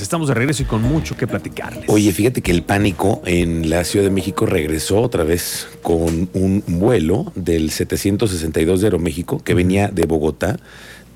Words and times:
Estamos 0.00 0.28
de 0.28 0.34
regreso 0.34 0.62
y 0.62 0.66
con 0.66 0.82
mucho 0.82 1.16
que 1.16 1.26
platicarles. 1.26 1.84
Oye, 1.88 2.12
fíjate 2.12 2.42
que 2.42 2.50
el 2.50 2.62
pánico 2.62 3.22
en 3.24 3.70
la 3.70 3.84
Ciudad 3.84 4.04
de 4.04 4.10
México 4.10 4.46
regresó 4.46 5.00
otra 5.00 5.24
vez 5.24 5.68
con 5.82 6.28
un 6.32 6.62
vuelo 6.66 7.32
del 7.34 7.70
762 7.70 8.80
de 8.80 8.86
Aeroméxico 8.86 9.42
que 9.42 9.54
venía 9.54 9.88
de 9.88 10.06
Bogotá. 10.06 10.58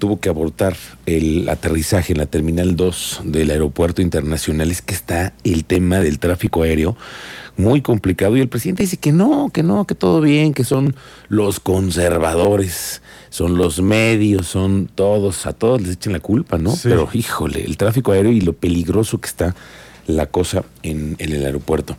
Tuvo 0.03 0.19
que 0.19 0.29
abortar 0.29 0.75
el 1.07 1.49
aterrizaje 1.49 2.13
en 2.13 2.19
la 2.19 2.27
Terminal 2.27 2.75
2 2.75 3.21
del 3.23 3.53
Aeropuerto 3.53 4.03
Internacional. 4.03 4.73
Es 4.73 4.83
que 4.83 4.95
está 4.95 5.33
el 5.45 5.65
tema 5.65 6.01
del 6.01 6.19
tráfico 6.19 6.65
aéreo 6.65 6.97
muy 7.57 7.83
complicado 7.83 8.37
y 8.37 8.41
el 8.41 8.49
presidente 8.49 8.83
dice 8.83 8.97
que 8.97 9.13
no, 9.13 9.51
que 9.55 9.63
no, 9.63 9.85
que 9.87 9.95
todo 9.95 10.21
bien, 10.21 10.55
que 10.55 10.65
son 10.65 10.97
los 11.29 11.61
conservadores 11.61 13.01
son 13.31 13.57
los 13.57 13.81
medios, 13.81 14.49
son 14.49 14.91
todos, 14.93 15.47
a 15.47 15.53
todos 15.53 15.81
les 15.81 15.93
echan 15.93 16.15
la 16.15 16.19
culpa, 16.19 16.59
¿no? 16.59 16.75
Pero 16.83 17.09
híjole, 17.13 17.65
el 17.65 17.77
tráfico 17.77 18.11
aéreo 18.11 18.33
y 18.33 18.41
lo 18.41 18.55
peligroso 18.55 19.21
que 19.21 19.29
está 19.29 19.55
la 20.09 20.27
cosa 20.27 20.65
en, 20.83 21.15
el 21.21 21.45
aeropuerto. 21.45 21.97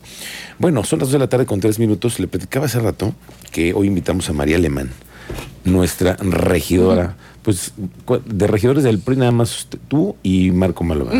Bueno, 0.58 0.84
son 0.84 0.98
las 0.98 1.08
dos 1.08 1.12
de 1.14 1.20
la 1.20 1.28
tarde 1.30 1.46
con 1.46 1.58
tres 1.58 1.78
minutos. 1.78 2.20
Le 2.20 2.28
platicaba 2.28 2.66
hace 2.66 2.80
rato 2.80 3.14
que 3.50 3.72
hoy 3.72 3.86
invitamos 3.86 4.28
a 4.28 4.34
María 4.34 4.56
Alemán, 4.56 4.90
nuestra 5.64 6.16
regidora, 6.16 7.16
pues 7.42 7.72
de 8.24 8.46
regidores 8.46 8.84
del 8.84 8.98
PRI 8.98 9.16
nada 9.16 9.32
más 9.32 9.68
tú 9.88 10.16
y 10.22 10.50
Marco 10.50 10.84
Malova. 10.84 11.12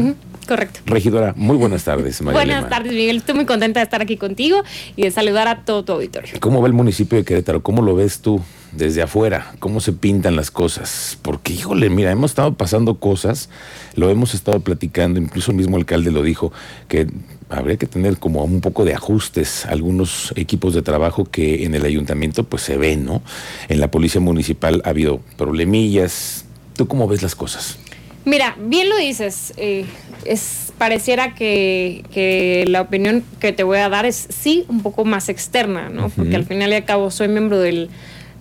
Correcto. 0.47 0.81
Regidora, 0.87 1.33
muy 1.37 1.57
buenas 1.57 1.85
tardes, 1.85 2.21
María 2.23 2.39
Buenas 2.39 2.69
tardes, 2.69 2.93
Miguel. 2.93 3.19
Estoy 3.19 3.35
muy 3.35 3.47
contenta 3.47 3.81
de 3.81 3.85
estar 3.85 4.03
aquí 4.03 4.17
contigo 4.17 4.63
y 4.97 5.03
de 5.03 5.11
saludar 5.11 5.49
a 5.49 5.65
todo 5.65 5.85
tu 5.85 5.93
auditorio. 5.93 6.35
¿Cómo 6.41 6.61
va 6.61 6.67
el 6.67 6.75
municipio 6.75 7.19
de 7.19 7.25
Querétaro? 7.25 7.63
¿Cómo 7.63 7.83
lo 7.83 7.95
ves 7.95 8.21
tú? 8.21 8.43
desde 8.77 9.03
afuera, 9.03 9.55
cómo 9.59 9.81
se 9.81 9.93
pintan 9.93 10.37
las 10.37 10.51
cosas. 10.51 11.19
Porque, 11.23 11.53
híjole, 11.53 11.91
mira, 11.91 12.11
hemos 12.11 12.33
estado 12.33 12.55
pasando 12.55 12.99
cosas, 12.99 13.49
lo 13.95 14.11
hemos 14.11 14.35
estado 14.35 14.61
platicando, 14.61 15.21
incluso 15.21 15.51
el 15.51 15.57
mismo 15.57 15.77
alcalde 15.77 16.11
lo 16.11 16.23
dijo, 16.23 16.53
que 16.89 17.07
habría 17.49 17.77
que 17.77 17.87
tener 17.87 18.19
como 18.19 18.45
un 18.45 18.61
poco 18.61 18.85
de 18.85 18.95
ajustes, 18.95 19.67
algunos 19.67 20.33
equipos 20.37 20.75
de 20.75 20.83
trabajo 20.83 21.25
que 21.25 21.65
en 21.65 21.75
el 21.75 21.85
ayuntamiento 21.85 22.45
pues 22.45 22.63
se 22.63 22.77
ven, 22.77 23.05
¿no? 23.05 23.23
En 23.69 23.81
la 23.81 23.91
policía 23.91 24.21
municipal 24.21 24.83
ha 24.85 24.91
habido 24.91 25.21
problemillas. 25.37 26.45
¿Tú 26.75 26.89
cómo 26.89 27.07
ves 27.07 27.23
las 27.23 27.37
cosas? 27.37 27.79
Mira, 28.25 28.57
bien 28.59 28.89
lo 28.89 28.97
dices, 28.97 29.53
eh, 29.57 29.85
es, 30.25 30.73
pareciera 30.79 31.35
que, 31.35 32.05
que, 32.13 32.65
la 32.67 32.81
opinión 32.81 33.23
que 33.39 33.53
te 33.53 33.63
voy 33.63 33.79
a 33.79 33.89
dar 33.89 34.07
es 34.07 34.27
sí 34.31 34.65
un 34.69 34.83
poco 34.83 35.05
más 35.05 35.29
externa, 35.29 35.91
¿no? 35.91 36.09
Porque 36.09 36.37
al 36.37 36.47
final 36.47 36.71
y 36.71 36.75
al 36.75 36.85
cabo 36.85 37.11
soy 37.11 37.29
miembro 37.29 37.59
del 37.59 37.91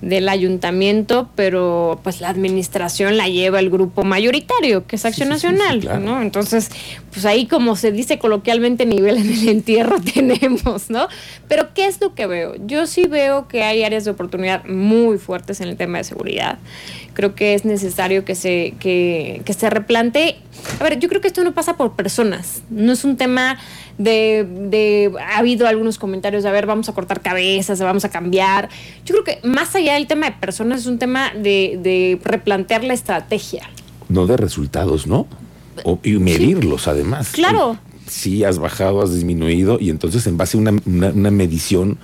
del 0.04 0.28
ayuntamiento, 0.28 1.30
pero 1.36 2.00
pues 2.04 2.20
la 2.20 2.28
administración 2.28 3.16
la 3.16 3.30
lleva 3.30 3.60
el 3.60 3.70
grupo 3.70 4.04
mayoritario, 4.04 4.86
que 4.86 4.98
es 4.98 5.06
Acción 5.06 5.30
Nacional, 5.30 6.04
¿no? 6.04 6.22
Entonces, 6.22 6.70
pues 7.12 7.26
ahí 7.26 7.46
como 7.46 7.78
se 7.78 7.94
dice 7.94 8.20
coloquialmente 8.20 8.86
nivel 8.86 9.18
en 9.18 9.32
el 9.32 9.48
entierro 9.48 10.02
tenemos, 10.14 10.90
¿no? 10.90 11.08
Pero 11.48 11.74
¿qué 11.74 11.88
es 11.88 12.02
lo 12.02 12.14
que 12.16 12.28
veo? 12.28 12.56
Yo 12.66 12.86
sí 12.86 13.08
veo 13.08 13.48
que 13.48 13.64
hay 13.64 13.84
áreas 13.84 14.04
de 14.04 14.12
oportunidad 14.12 14.66
muy 14.66 15.18
fuertes 15.18 15.62
en 15.62 15.70
el 15.70 15.78
tema 15.78 16.00
de 16.00 16.04
seguridad. 16.04 16.60
Creo 17.14 17.34
que 17.34 17.54
es 17.54 17.64
necesario 17.64 18.26
que 18.26 18.36
se, 18.36 18.74
que, 18.80 19.42
que 19.46 19.54
se 19.54 19.70
replante. 19.70 20.36
A 20.80 20.84
ver, 20.84 21.00
yo 21.00 21.08
creo 21.08 21.22
que 21.22 21.28
esto 21.28 21.44
no 21.44 21.54
pasa 21.54 21.78
por 21.78 21.96
personas, 21.96 22.62
no 22.70 22.92
es 22.92 23.06
un 23.06 23.16
tema 23.16 23.58
de, 23.98 24.48
de, 24.70 25.12
ha 25.20 25.38
habido 25.38 25.68
algunos 25.68 25.98
comentarios 25.98 26.44
de, 26.44 26.50
a 26.50 26.52
ver, 26.52 26.66
vamos 26.66 26.90
a 26.90 26.94
cortar 26.94 27.22
cabezas, 27.22 27.80
vamos 27.80 28.06
a 28.06 28.10
cambiar. 28.10 28.70
Yo 29.06 29.16
creo 29.16 29.24
que 29.24 29.48
más 29.48 29.76
allá 29.76 29.96
del 29.96 30.08
tema 30.08 30.28
de 30.28 30.34
personas 30.34 30.82
es 30.82 30.88
un 30.88 31.00
tema 31.00 31.32
de, 31.34 31.80
de 31.82 32.20
replantear 32.24 32.84
la 32.84 32.94
estrategia. 32.94 33.70
No 34.10 34.28
de 34.28 34.38
resultados, 34.38 35.08
¿no? 35.08 35.28
y 36.04 36.12
medirlos 36.20 36.88
además. 36.88 37.32
Claro. 37.32 37.78
Si 38.08 38.44
has 38.44 38.60
bajado, 38.60 39.02
has 39.02 39.14
disminuido 39.14 39.78
y 39.80 39.90
entonces 39.90 40.28
en 40.28 40.38
base 40.38 40.58
a 40.58 40.62
una, 40.62 40.74
una 40.86 41.32
medición 41.32 41.98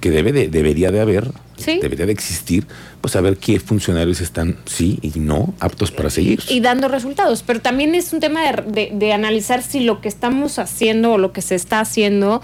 que 0.00 0.10
debe 0.10 0.32
de, 0.32 0.48
debería 0.48 0.90
de 0.90 1.00
haber, 1.00 1.32
debería 1.64 2.06
de 2.06 2.12
existir, 2.12 2.66
pues 3.06 3.12
saber 3.12 3.36
qué 3.36 3.60
funcionarios 3.60 4.20
están 4.20 4.56
sí 4.64 4.98
y 5.00 5.20
no 5.20 5.54
aptos 5.60 5.92
para 5.92 6.10
seguir. 6.10 6.40
Y 6.48 6.58
dando 6.58 6.88
resultados. 6.88 7.44
Pero 7.46 7.60
también 7.60 7.94
es 7.94 8.12
un 8.12 8.18
tema 8.18 8.40
de, 8.50 8.90
de, 8.92 9.12
analizar 9.12 9.62
si 9.62 9.78
lo 9.78 10.00
que 10.00 10.08
estamos 10.08 10.58
haciendo 10.58 11.12
o 11.12 11.18
lo 11.18 11.32
que 11.32 11.40
se 11.40 11.54
está 11.54 11.78
haciendo, 11.78 12.42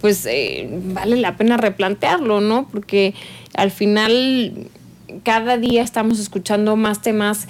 pues 0.00 0.26
eh, 0.26 0.68
vale 0.86 1.16
la 1.16 1.36
pena 1.36 1.58
replantearlo, 1.58 2.40
¿no? 2.40 2.66
Porque 2.72 3.14
al 3.54 3.70
final 3.70 4.66
cada 5.22 5.58
día 5.58 5.84
estamos 5.84 6.18
escuchando 6.18 6.74
más 6.74 7.02
temas. 7.02 7.46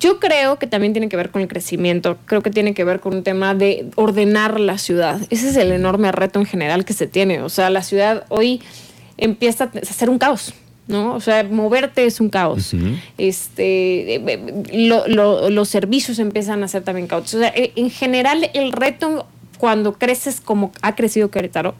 Yo 0.00 0.20
creo 0.20 0.58
que 0.58 0.66
también 0.66 0.94
tiene 0.94 1.10
que 1.10 1.18
ver 1.18 1.30
con 1.30 1.42
el 1.42 1.48
crecimiento, 1.48 2.16
creo 2.24 2.40
que 2.40 2.48
tiene 2.48 2.72
que 2.72 2.82
ver 2.82 3.00
con 3.00 3.14
un 3.14 3.24
tema 3.24 3.54
de 3.54 3.90
ordenar 3.96 4.58
la 4.58 4.78
ciudad. 4.78 5.20
Ese 5.28 5.50
es 5.50 5.56
el 5.56 5.70
enorme 5.70 6.12
reto 6.12 6.40
en 6.40 6.46
general 6.46 6.86
que 6.86 6.94
se 6.94 7.06
tiene. 7.06 7.42
O 7.42 7.50
sea, 7.50 7.68
la 7.68 7.82
ciudad 7.82 8.24
hoy 8.30 8.62
empieza 9.18 9.64
a 9.64 9.84
ser 9.84 10.08
un 10.08 10.16
caos. 10.16 10.54
¿No? 10.90 11.14
O 11.14 11.20
sea, 11.20 11.44
moverte 11.44 12.04
es 12.04 12.20
un 12.20 12.28
caos. 12.28 12.74
Este, 13.16 14.16
eh, 14.16 14.22
eh, 14.68 15.50
los 15.50 15.68
servicios 15.68 16.18
empiezan 16.18 16.62
a 16.62 16.68
ser 16.68 16.82
también 16.82 17.06
caos. 17.06 17.34
O 17.34 17.38
sea, 17.38 17.48
eh, 17.48 17.72
en 17.76 17.90
general, 17.90 18.50
el 18.54 18.72
reto 18.72 19.26
cuando 19.58 19.94
creces 19.94 20.40
como 20.40 20.72
ha 20.82 20.94
crecido 20.94 21.30
Querétaro, 21.30 21.74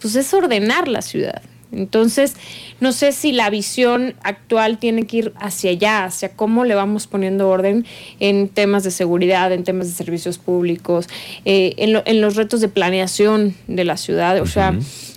pues 0.00 0.16
es 0.16 0.32
ordenar 0.34 0.88
la 0.88 1.02
ciudad. 1.02 1.42
Entonces, 1.74 2.34
no 2.80 2.92
sé 2.92 3.12
si 3.12 3.32
la 3.32 3.50
visión 3.50 4.14
actual 4.22 4.78
tiene 4.78 5.06
que 5.06 5.16
ir 5.18 5.32
hacia 5.36 5.70
allá, 5.70 6.04
hacia 6.04 6.30
cómo 6.30 6.64
le 6.64 6.74
vamos 6.74 7.06
poniendo 7.06 7.48
orden 7.48 7.84
en 8.20 8.48
temas 8.48 8.84
de 8.84 8.90
seguridad, 8.90 9.52
en 9.52 9.64
temas 9.64 9.88
de 9.88 9.94
servicios 9.94 10.38
públicos, 10.38 11.08
en, 11.44 12.20
los 12.20 12.36
retos 12.36 12.60
de 12.60 12.68
planeación 12.68 13.54
de 13.66 13.84
la 13.84 13.96
ciudad. 13.96 14.40
O 14.40 14.46
sea, 14.46 14.74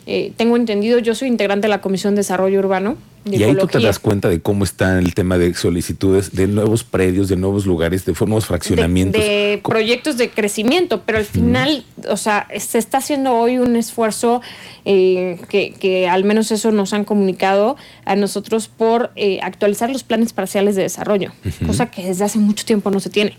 eh, 0.10 0.32
tengo 0.38 0.56
entendido, 0.56 1.00
yo 1.00 1.14
soy 1.16 1.28
integrante 1.28 1.68
de 1.68 1.70
la 1.70 1.82
Comisión 1.82 2.16
de 2.16 2.20
Desarrollo 2.20 2.60
Urbano. 2.60 2.96
y 3.26 3.44
ahí 3.44 3.54
tú 3.56 3.68
te 3.68 3.82
das 3.82 4.00
cuenta 4.00 4.30
de 4.30 4.40
cómo 4.40 4.64
está 4.64 5.00
el 5.00 5.14
tema 5.14 5.38
de 5.38 5.54
solicitudes 5.54 6.34
de 6.34 6.48
nuevos 6.48 6.86
predios, 6.86 7.28
de 7.28 7.36
nuevos 7.36 7.66
lugares, 7.66 8.06
de 8.06 8.14
nuevos 8.14 8.46
fraccionamientos. 8.46 9.22
De, 9.22 9.60
proyectos 9.68 10.16
de 10.16 10.30
crecimiento, 10.30 11.02
pero 11.06 11.18
al 11.18 11.26
final, 11.26 11.84
o 12.10 12.18
sea, 12.18 12.48
se 12.58 12.78
está 12.78 13.00
haciendo 13.00 13.34
hoy 13.34 13.58
un 13.58 13.76
esfuerzo 13.76 14.42
eh, 14.86 15.40
que, 15.50 16.08
al 16.10 16.24
menos 16.24 16.52
eso 16.52 16.72
nos 16.72 16.94
han 16.94 17.04
comunicado 17.04 17.76
a 18.06 18.16
nosotros 18.16 18.68
por 18.68 19.12
eh, 19.16 19.40
actualizar 19.42 19.90
los 19.90 20.04
planes 20.04 20.34
parciales 20.34 20.76
de 20.76 20.84
desarrollo, 20.84 21.32
cosa 21.66 21.92
que 21.92 22.04
desde 22.04 22.26
hace 22.26 22.40
mucho 22.40 22.66
tiempo 22.66 22.92
no 22.92 23.00
se 23.00 23.10
tiene. 23.10 23.38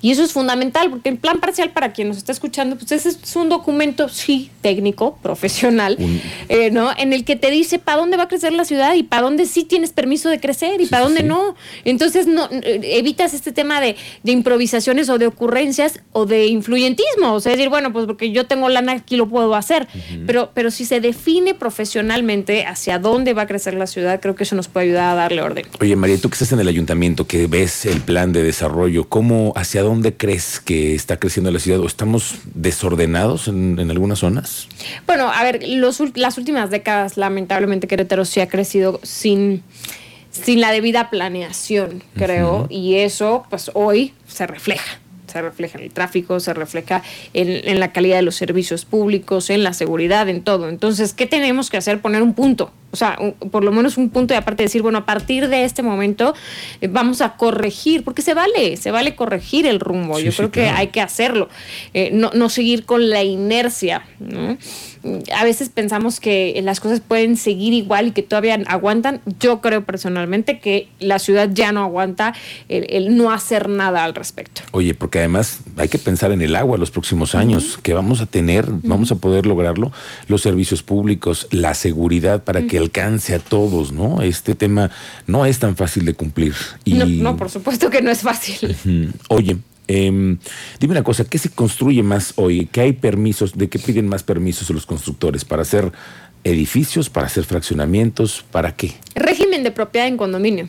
Y 0.00 0.10
eso 0.10 0.22
es 0.22 0.32
fundamental, 0.32 0.90
porque 0.90 1.08
el 1.08 1.18
plan 1.18 1.40
parcial, 1.40 1.70
para 1.70 1.92
quien 1.92 2.08
nos 2.08 2.16
está 2.16 2.32
escuchando, 2.32 2.76
pues 2.76 2.92
ese 2.92 3.10
es 3.10 3.36
un 3.36 3.48
documento, 3.48 4.08
sí, 4.08 4.50
técnico, 4.62 5.18
profesional 5.22 5.96
eh, 6.48 6.70
¿no? 6.70 6.90
En 6.96 7.12
el 7.12 7.24
que 7.24 7.36
te 7.36 7.50
dice 7.50 7.78
para 7.78 7.98
dónde 7.98 8.16
va 8.16 8.24
a 8.24 8.28
crecer 8.28 8.52
la 8.52 8.64
ciudad 8.64 8.94
y 8.94 9.02
para 9.02 9.22
dónde 9.22 9.46
sí 9.46 9.64
tienes 9.64 9.92
permiso 9.92 10.28
de 10.28 10.40
crecer 10.40 10.80
y 10.80 10.86
para 10.86 11.04
dónde 11.04 11.22
no. 11.22 11.54
Entonces 11.84 12.26
no 12.26 12.48
evitas 12.50 13.34
este 13.34 13.52
tema 13.52 13.80
de, 13.80 13.96
improvisaciones 14.24 15.08
o 15.08 15.18
de 15.18 15.26
ocurrencias 15.26 16.00
o 16.12 16.26
de 16.26 16.46
influyentismo. 16.46 17.34
O 17.34 17.40
sea, 17.40 17.52
decir, 17.52 17.68
bueno, 17.68 17.79
pues 17.92 18.06
porque 18.06 18.30
yo 18.30 18.46
tengo 18.46 18.68
lana 18.68 18.92
aquí 18.92 19.16
lo 19.16 19.28
puedo 19.28 19.54
hacer. 19.54 19.88
pero, 20.26 20.50
pero 20.54 20.70
si 20.70 20.84
se 20.84 21.00
define 21.00 21.54
profesionalmente 21.54 22.66
hacia 22.66 22.98
dónde 22.98 23.32
va 23.32 23.42
a 23.42 23.46
crecer 23.46 23.74
la 23.74 23.86
ciudad, 23.86 24.20
creo 24.20 24.34
que 24.34 24.44
eso 24.44 24.56
nos 24.56 24.68
puede 24.68 24.86
ayudar 24.86 25.12
a 25.12 25.14
darle 25.14 25.42
orden. 25.42 25.66
Oye, 25.80 25.96
María, 25.96 26.18
tú 26.18 26.28
que 26.28 26.34
estás 26.34 26.52
en 26.52 26.60
el 26.60 26.68
ayuntamiento, 26.68 27.26
que 27.26 27.46
ves 27.46 27.86
el 27.86 28.00
plan 28.00 28.32
de 28.32 28.42
desarrollo, 28.42 29.08
¿cómo, 29.08 29.52
hacia 29.56 29.82
dónde 29.82 30.14
crees 30.14 30.60
que 30.60 30.94
está 30.94 31.18
creciendo 31.18 31.50
la 31.50 31.58
ciudad? 31.58 31.80
¿O 31.80 31.86
estamos 31.86 32.34
desordenados 32.54 33.48
en, 33.48 33.78
en 33.78 33.90
algunas 33.90 34.18
zonas? 34.18 34.68
Bueno, 35.06 35.30
a 35.30 35.42
ver, 35.42 35.62
las 35.66 36.38
últimas 36.38 36.70
décadas, 36.70 37.16
lamentablemente, 37.16 37.86
Querétaro 37.86 38.24
sí 38.24 38.40
ha 38.40 38.48
crecido 38.48 39.00
sin, 39.02 39.62
sin 40.30 40.60
la 40.60 40.72
debida 40.72 41.10
planeación, 41.10 42.02
creo, 42.14 42.66
y 42.70 42.96
eso, 42.96 43.44
pues 43.50 43.70
hoy 43.74 44.12
se 44.26 44.46
refleja 44.46 45.00
se 45.30 45.40
refleja 45.40 45.78
en 45.78 45.84
el 45.84 45.90
tráfico, 45.90 46.40
se 46.40 46.52
refleja 46.54 47.02
en, 47.32 47.80
la 47.80 47.92
calidad 47.92 48.16
de 48.16 48.22
los 48.22 48.36
servicios 48.36 48.84
públicos, 48.84 49.50
en 49.50 49.62
la 49.62 49.72
seguridad, 49.72 50.28
en 50.28 50.42
todo. 50.42 50.68
Entonces, 50.68 51.14
¿qué 51.14 51.26
tenemos 51.26 51.70
que 51.70 51.76
hacer? 51.76 52.00
Poner 52.00 52.22
un 52.22 52.34
punto. 52.34 52.72
O 52.92 52.96
sea, 52.96 53.16
por 53.52 53.62
lo 53.62 53.70
menos 53.70 53.96
un 53.96 54.10
punto 54.10 54.34
y 54.34 54.36
aparte 54.36 54.64
decir, 54.64 54.82
bueno, 54.82 54.98
a 54.98 55.06
partir 55.06 55.48
de 55.48 55.64
este 55.64 55.82
momento 55.82 56.34
eh, 56.80 56.88
vamos 56.88 57.20
a 57.20 57.36
corregir, 57.36 58.02
porque 58.02 58.20
se 58.20 58.34
vale, 58.34 58.76
se 58.76 58.90
vale 58.90 59.14
corregir 59.14 59.66
el 59.66 59.78
rumbo. 59.78 60.18
Yo 60.18 60.32
creo 60.32 60.50
que 60.50 60.68
hay 60.68 60.88
que 60.88 61.00
hacerlo, 61.00 61.48
eh, 61.94 62.10
no, 62.12 62.30
no 62.34 62.48
seguir 62.48 62.84
con 62.84 63.08
la 63.08 63.22
inercia. 63.22 64.02
¿no? 64.18 64.58
A 65.34 65.44
veces 65.44 65.70
pensamos 65.70 66.20
que 66.20 66.60
las 66.62 66.80
cosas 66.80 67.00
pueden 67.00 67.36
seguir 67.36 67.72
igual 67.72 68.08
y 68.08 68.10
que 68.12 68.22
todavía 68.22 68.58
aguantan. 68.66 69.20
Yo 69.38 69.60
creo 69.60 69.84
personalmente 69.84 70.58
que 70.58 70.88
la 70.98 71.18
ciudad 71.18 71.48
ya 71.52 71.72
no 71.72 71.82
aguanta 71.82 72.34
el, 72.68 73.16
no 73.16 73.30
hacer 73.30 73.68
nada 73.68 74.04
al 74.04 74.14
respecto. 74.14 74.62
Oye, 74.72 74.94
porque 74.94 75.18
además 75.18 75.60
hay 75.76 75.88
que 75.88 75.98
pensar 75.98 76.32
en 76.32 76.42
el 76.42 76.54
agua 76.54 76.76
los 76.76 76.90
próximos 76.90 77.34
años, 77.34 77.78
que 77.82 77.94
vamos 77.94 78.20
a 78.20 78.26
tener, 78.26 78.66
vamos 78.68 79.10
a 79.12 79.16
poder 79.16 79.46
lograrlo, 79.46 79.92
los 80.28 80.42
servicios 80.42 80.82
públicos, 80.82 81.48
la 81.50 81.74
seguridad 81.74 82.44
para 82.44 82.66
que 82.66 82.78
alcance 82.78 83.34
a 83.34 83.38
todos, 83.38 83.92
¿no? 83.92 84.22
Este 84.22 84.54
tema 84.54 84.90
no 85.26 85.46
es 85.46 85.58
tan 85.58 85.76
fácil 85.76 86.04
de 86.04 86.14
cumplir. 86.14 86.54
Y... 86.84 86.94
No, 86.94 87.36
por 87.36 87.50
supuesto 87.50 87.90
que 87.90 88.02
no 88.02 88.10
es 88.10 88.20
fácil. 88.20 88.76
Oye, 89.28 89.56
Em, 89.92 90.38
dime 90.78 90.92
una 90.92 91.02
cosa, 91.02 91.24
¿qué 91.24 91.36
se 91.38 91.50
construye 91.50 92.02
más 92.04 92.34
hoy? 92.36 92.68
¿Qué 92.70 92.80
hay 92.82 92.92
permisos? 92.92 93.58
¿De 93.58 93.68
qué 93.68 93.80
piden 93.80 94.06
más 94.06 94.22
permisos 94.22 94.70
los 94.70 94.86
constructores? 94.86 95.44
¿Para 95.44 95.62
hacer 95.62 95.90
edificios, 96.44 97.10
para 97.10 97.26
hacer 97.26 97.42
fraccionamientos? 97.44 98.44
¿Para 98.52 98.76
qué? 98.76 98.92
Régimen 99.16 99.64
de 99.64 99.72
propiedad 99.72 100.06
en 100.06 100.16
condominio, 100.16 100.68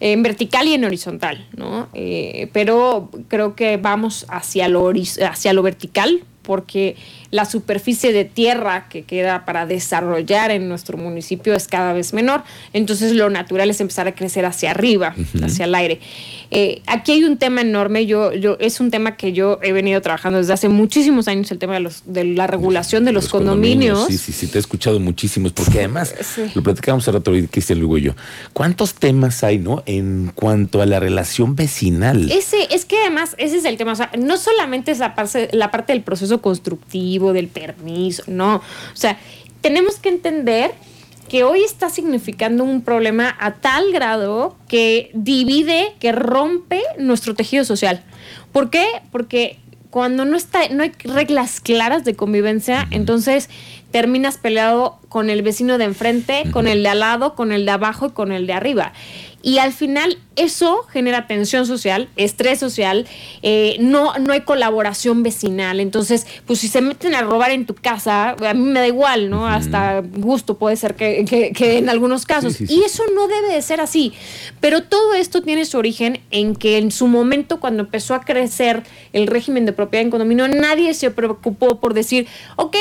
en 0.00 0.22
vertical 0.22 0.66
y 0.68 0.72
en 0.72 0.84
horizontal, 0.84 1.46
¿no? 1.54 1.88
Eh, 1.92 2.48
pero 2.54 3.10
creo 3.28 3.54
que 3.54 3.76
vamos 3.76 4.24
hacia 4.30 4.68
lo, 4.68 4.84
horiz- 4.90 5.22
hacia 5.22 5.52
lo 5.52 5.62
vertical 5.62 6.24
porque 6.42 6.96
la 7.30 7.44
superficie 7.44 8.12
de 8.12 8.24
tierra 8.24 8.88
que 8.88 9.02
queda 9.02 9.44
para 9.44 9.66
desarrollar 9.66 10.50
en 10.50 10.68
nuestro 10.68 10.98
municipio 10.98 11.54
es 11.54 11.68
cada 11.68 11.92
vez 11.92 12.12
menor, 12.12 12.42
entonces 12.72 13.12
lo 13.12 13.30
natural 13.30 13.70
es 13.70 13.80
empezar 13.80 14.08
a 14.08 14.14
crecer 14.14 14.44
hacia 14.44 14.70
arriba, 14.72 15.14
hacia 15.42 15.64
el 15.66 15.74
aire. 15.74 16.00
Eh, 16.50 16.82
aquí 16.86 17.12
hay 17.12 17.24
un 17.24 17.36
tema 17.36 17.60
enorme, 17.60 18.06
yo, 18.06 18.32
yo, 18.32 18.56
es 18.58 18.80
un 18.80 18.90
tema 18.90 19.16
que 19.16 19.32
yo 19.32 19.58
he 19.62 19.72
venido 19.72 20.00
trabajando 20.00 20.38
desde 20.38 20.52
hace 20.52 20.68
muchísimos 20.68 21.28
años, 21.28 21.50
el 21.52 21.58
tema 21.58 21.74
de, 21.74 21.80
los, 21.80 22.02
de 22.06 22.24
la 22.24 22.46
regulación 22.46 23.04
de 23.04 23.12
los, 23.12 23.28
condominios. 23.28 24.06
Sí, 24.08 24.18
sí, 24.18 24.32
sí, 24.32 24.46
te 24.48 24.58
he 24.58 24.60
escuchado 24.60 24.98
muchísimos, 24.98 25.52
porque 25.52 25.78
además, 25.78 26.14
Sí. 26.20 26.50
lo 26.54 26.62
platicamos 26.62 27.04
hace 27.04 27.12
rato, 27.12 27.32
Cristian 27.50 27.78
Lugo 27.78 27.98
y 27.98 28.02
yo, 28.02 28.12
¿cuántos 28.52 28.94
temas 28.94 29.44
hay, 29.44 29.58
no? 29.58 29.82
En 29.86 30.32
cuanto 30.34 30.82
a 30.82 30.86
la 30.86 30.98
relación 30.98 31.54
vecinal. 31.54 32.30
Ese, 32.30 32.74
es 32.74 32.84
que 32.84 32.96
además, 33.00 33.34
ese 33.38 33.58
es 33.58 33.64
el 33.64 33.76
tema. 33.76 33.92
O 33.92 33.96
sea, 33.96 34.10
no 34.18 34.36
solamente 34.36 34.90
es 34.90 34.98
la 34.98 35.14
parte, 35.14 35.48
la 35.52 35.70
parte 35.70 35.92
del 35.92 36.02
proceso 36.02 36.40
constructivo, 36.42 37.19
del 37.32 37.48
permiso, 37.48 38.22
no. 38.26 38.56
O 38.56 38.96
sea, 38.96 39.18
tenemos 39.60 39.98
que 39.98 40.08
entender 40.08 40.72
que 41.28 41.44
hoy 41.44 41.62
está 41.62 41.90
significando 41.90 42.64
un 42.64 42.82
problema 42.82 43.36
a 43.38 43.54
tal 43.54 43.92
grado 43.92 44.56
que 44.66 45.10
divide, 45.14 45.94
que 46.00 46.10
rompe 46.10 46.82
nuestro 46.98 47.34
tejido 47.34 47.64
social. 47.64 48.02
¿Por 48.52 48.68
qué? 48.70 48.84
Porque 49.12 49.58
cuando 49.90 50.24
no 50.24 50.36
está, 50.36 50.68
no 50.70 50.82
hay 50.82 50.92
reglas 51.04 51.60
claras 51.60 52.04
de 52.04 52.14
convivencia, 52.14 52.88
entonces 52.90 53.48
terminas 53.90 54.38
peleado 54.38 54.98
con 55.08 55.30
el 55.30 55.42
vecino 55.42 55.78
de 55.78 55.84
enfrente, 55.84 56.44
con 56.52 56.66
el 56.68 56.82
de 56.84 56.88
al 56.90 57.00
lado, 57.00 57.34
con 57.34 57.50
el 57.52 57.64
de 57.64 57.72
abajo 57.72 58.06
y 58.06 58.10
con 58.10 58.30
el 58.32 58.46
de 58.46 58.52
arriba. 58.52 58.92
Y 59.42 59.56
al 59.56 59.72
final 59.72 60.18
eso 60.36 60.82
genera 60.92 61.26
tensión 61.26 61.64
social, 61.66 62.08
estrés 62.16 62.58
social, 62.60 63.06
eh, 63.42 63.78
no, 63.80 64.12
no 64.18 64.34
hay 64.34 64.42
colaboración 64.42 65.22
vecinal. 65.22 65.80
Entonces, 65.80 66.26
pues 66.46 66.58
si 66.58 66.68
se 66.68 66.82
meten 66.82 67.14
a 67.14 67.22
robar 67.22 67.50
en 67.50 67.64
tu 67.64 67.74
casa, 67.74 68.36
a 68.38 68.54
mí 68.54 68.60
me 68.60 68.80
da 68.80 68.86
igual, 68.86 69.30
¿no? 69.30 69.48
Hasta 69.48 70.02
gusto 70.02 70.58
puede 70.58 70.76
ser 70.76 70.94
que, 70.94 71.24
que- 71.24 71.52
que 71.52 71.78
en 71.78 71.88
algunos 71.88 72.26
casos. 72.26 72.52
Sí, 72.52 72.66
sí, 72.66 72.74
Y 72.74 72.82
eso 72.84 73.02
no 73.14 73.28
debe 73.28 73.54
de 73.54 73.62
ser 73.62 73.80
así. 73.80 74.12
Pero 74.60 74.82
todo 74.82 75.14
esto 75.14 75.40
tiene 75.42 75.64
su 75.64 75.78
origen 75.78 76.20
en 76.30 76.54
que 76.54 76.76
en 76.76 76.90
su 76.90 77.06
momento, 77.08 77.60
cuando 77.60 77.82
empezó 77.82 78.14
a 78.14 78.20
crecer 78.20 78.82
el 79.14 79.26
régimen 79.26 79.64
de 79.64 79.72
propiedad 79.72 80.04
en 80.04 80.10
condominio, 80.10 80.46
nadie 80.48 80.92
se 80.92 81.10
preocupó 81.10 81.80
por 81.80 81.94
decir, 81.94 82.26
ok, 82.56 82.76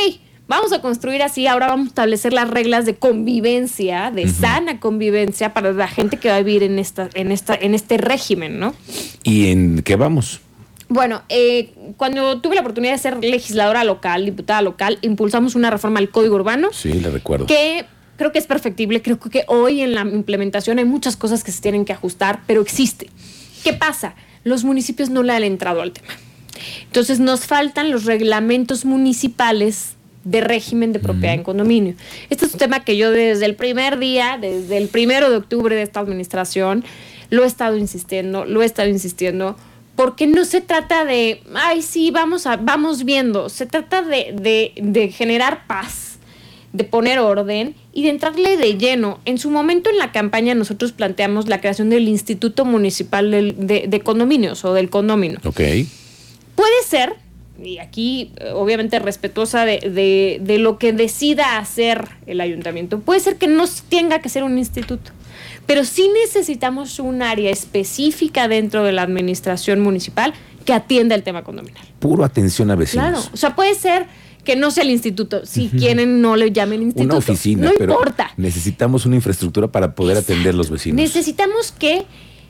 vamos 0.50 0.74
a 0.74 0.82
construir 0.82 1.22
así, 1.24 1.48
ahora 1.48 1.68
vamos 1.68 1.86
a 1.86 1.90
establecer 1.90 2.34
las 2.34 2.50
reglas 2.50 2.86
de 2.86 2.96
convivencia, 2.96 4.12
de 4.12 4.28
sana 4.28 4.82
convivencia 4.82 5.54
para 5.54 5.72
la 5.72 5.88
gente 5.88 6.18
que 6.18 6.28
va 6.30 6.36
a 6.36 6.42
vivir 6.42 6.64
en, 6.64 6.80
esta, 6.80 7.08
en, 7.14 7.32
esta, 7.32 7.56
en 7.56 7.74
este 7.76 7.98
régimen, 7.98 8.60
¿no? 8.60 8.74
¿Y 9.24 9.52
en 9.52 9.84
qué 9.84 9.96
vamos? 9.96 10.42
Bueno, 10.90 11.22
eh, 11.30 11.72
cuando 11.98 12.42
tuve 12.42 12.56
la 12.56 12.62
oportunidad 12.62 12.94
de 12.94 12.98
ser 12.98 13.24
legisladora 13.24 13.84
local, 13.84 14.26
diputada 14.26 14.64
local, 14.64 14.98
impulsamos 15.02 15.54
una 15.54 15.70
reforma 15.70 16.00
al 16.00 16.10
Código 16.10 16.36
Urbano 16.36 16.70
Sí, 16.74 16.94
la 16.94 17.12
recuerdo. 17.12 17.46
que 17.46 17.86
creo 18.18 18.32
que 18.32 18.40
es 18.40 18.48
perfectible. 18.48 19.04
Creo 19.04 19.20
que 19.20 19.44
hoy 19.48 19.82
en 19.82 19.94
la 19.94 20.02
implementación 20.02 20.80
hay 20.80 20.86
muchas 20.86 21.16
cosas 21.16 21.44
que 21.44 21.52
se 21.52 21.62
tienen 21.62 21.86
que 21.86 21.94
ajustar, 21.94 22.42
pero 22.48 22.62
existe. 22.62 23.08
¿Qué 23.64 23.74
pasa? 23.74 24.16
Los 24.44 24.64
municipios 24.64 25.12
no 25.12 25.22
le 25.22 25.32
han 25.34 25.44
entrado 25.44 25.84
al 25.84 25.92
tema. 25.92 26.10
Entonces 26.86 27.20
nos 27.20 27.46
faltan 27.46 27.92
los 27.92 28.06
reglamentos 28.06 28.84
municipales 28.84 29.96
de 30.30 30.42
régimen 30.42 30.94
de 30.94 31.00
propiedad 31.00 31.34
en 31.36 31.44
condominio. 31.44 31.96
Este 32.30 32.46
es 32.46 32.54
un 32.54 32.60
tema 32.60 32.84
que 32.84 32.98
yo 32.98 33.12
desde 33.12 33.46
el 33.46 33.56
primer 33.56 33.98
día, 34.00 34.38
desde 34.40 34.78
el 34.78 34.88
primero 34.88 35.30
de 35.30 35.38
octubre 35.38 35.76
de 35.76 35.82
esta 35.82 36.00
administración, 36.00 36.84
lo 37.30 37.44
he 37.44 37.48
estado 37.48 37.78
insistiendo, 37.78 38.46
lo 38.46 38.62
he 38.62 38.66
estado 38.66 38.90
insistiendo, 38.90 39.56
porque 39.96 40.28
no 40.28 40.46
se 40.46 40.62
trata 40.62 41.04
de, 41.06 41.42
ay, 41.56 41.82
sí, 41.82 42.12
vamos, 42.12 42.46
a, 42.48 42.58
vamos 42.58 43.04
viendo, 43.06 43.50
se 43.50 43.66
trata 43.66 44.02
de, 44.02 44.34
de- 44.34 44.74
de 44.82 45.10
generar 45.12 45.66
paz, 45.68 46.18
de 46.72 46.84
poner 46.84 47.18
orden 47.20 47.74
y 47.94 48.04
de 48.04 48.10
entrarle 48.10 48.56
de 48.56 48.78
lleno. 48.78 49.20
En 49.26 49.40
su 49.40 49.50
momento 49.50 49.90
en 49.90 49.98
la 49.98 50.12
campaña 50.12 50.54
nosotros 50.54 50.92
planteamos 50.92 51.48
la 51.48 51.60
creación 51.60 51.90
del 51.90 52.08
Instituto 52.08 52.64
Municipal 52.66 53.32
de, 53.32 53.86
de 53.88 54.00
Condominios 54.02 54.64
o 54.64 54.74
del 54.74 54.90
condomino. 54.92 55.40
Ok. 55.44 55.60
Puede 56.56 56.84
ser, 56.88 57.16
y 57.64 57.78
aquí 57.80 58.32
eh, 58.38 58.52
obviamente 58.54 59.00
respetuosa 59.00 59.66
de, 59.66 59.80
de- 59.80 60.40
de 60.42 60.58
lo 60.60 60.78
que 60.78 60.94
decida 60.94 61.58
hacer 61.58 62.08
el 62.28 62.42
ayuntamiento, 62.42 63.00
puede 63.00 63.20
ser 63.20 63.38
que 63.38 63.48
no 63.48 63.66
tenga 63.90 64.20
que 64.20 64.30
ser 64.30 64.44
un 64.44 64.58
instituto, 64.58 65.12
pero 65.66 65.84
sí 65.86 66.10
necesitamos 66.26 67.00
un 67.00 67.22
área 67.22 67.52
específica 67.52 68.48
dentro 68.48 68.84
de 68.84 68.92
la 68.92 69.02
administración 69.04 69.80
municipal 69.82 70.34
que 70.66 70.74
atienda 70.74 71.16
el 71.16 71.24
tema 71.24 71.44
condominal. 71.44 71.84
Puro 72.00 72.24
atención 72.24 72.70
a 72.72 72.76
vecinos. 72.76 73.08
Claro, 73.10 73.24
o 73.34 73.38
sea, 73.38 73.56
puede 73.56 73.76
ser 73.76 74.06
que 74.44 74.56
no 74.56 74.72
sea 74.72 74.84
el 74.84 74.90
instituto, 74.90 75.46
si 75.46 75.68
quieren 75.70 76.22
no 76.22 76.36
le 76.36 76.52
llamen 76.52 76.82
instituto. 76.82 77.06
Una 77.10 77.18
oficina, 77.18 77.68
no 77.68 77.74
pero 77.78 77.94
importa. 77.94 78.32
necesitamos 78.38 79.06
una 79.06 79.16
infraestructura 79.16 79.68
para 79.68 79.94
poder 79.94 80.18
atender 80.18 80.56
los 80.56 80.70
vecinos. 80.72 80.96
Necesitamos 80.96 81.72
que 81.72 82.06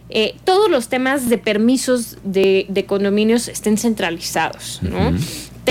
eh, 0.10 0.36
todos 0.44 0.70
los 0.70 0.88
temas 0.90 1.30
de 1.30 1.38
permisos 1.38 2.18
de, 2.24 2.66
de 2.70 2.86
condominios 2.86 3.48
estén 3.48 3.78
centralizados, 3.78 4.80
¿no? 4.82 5.14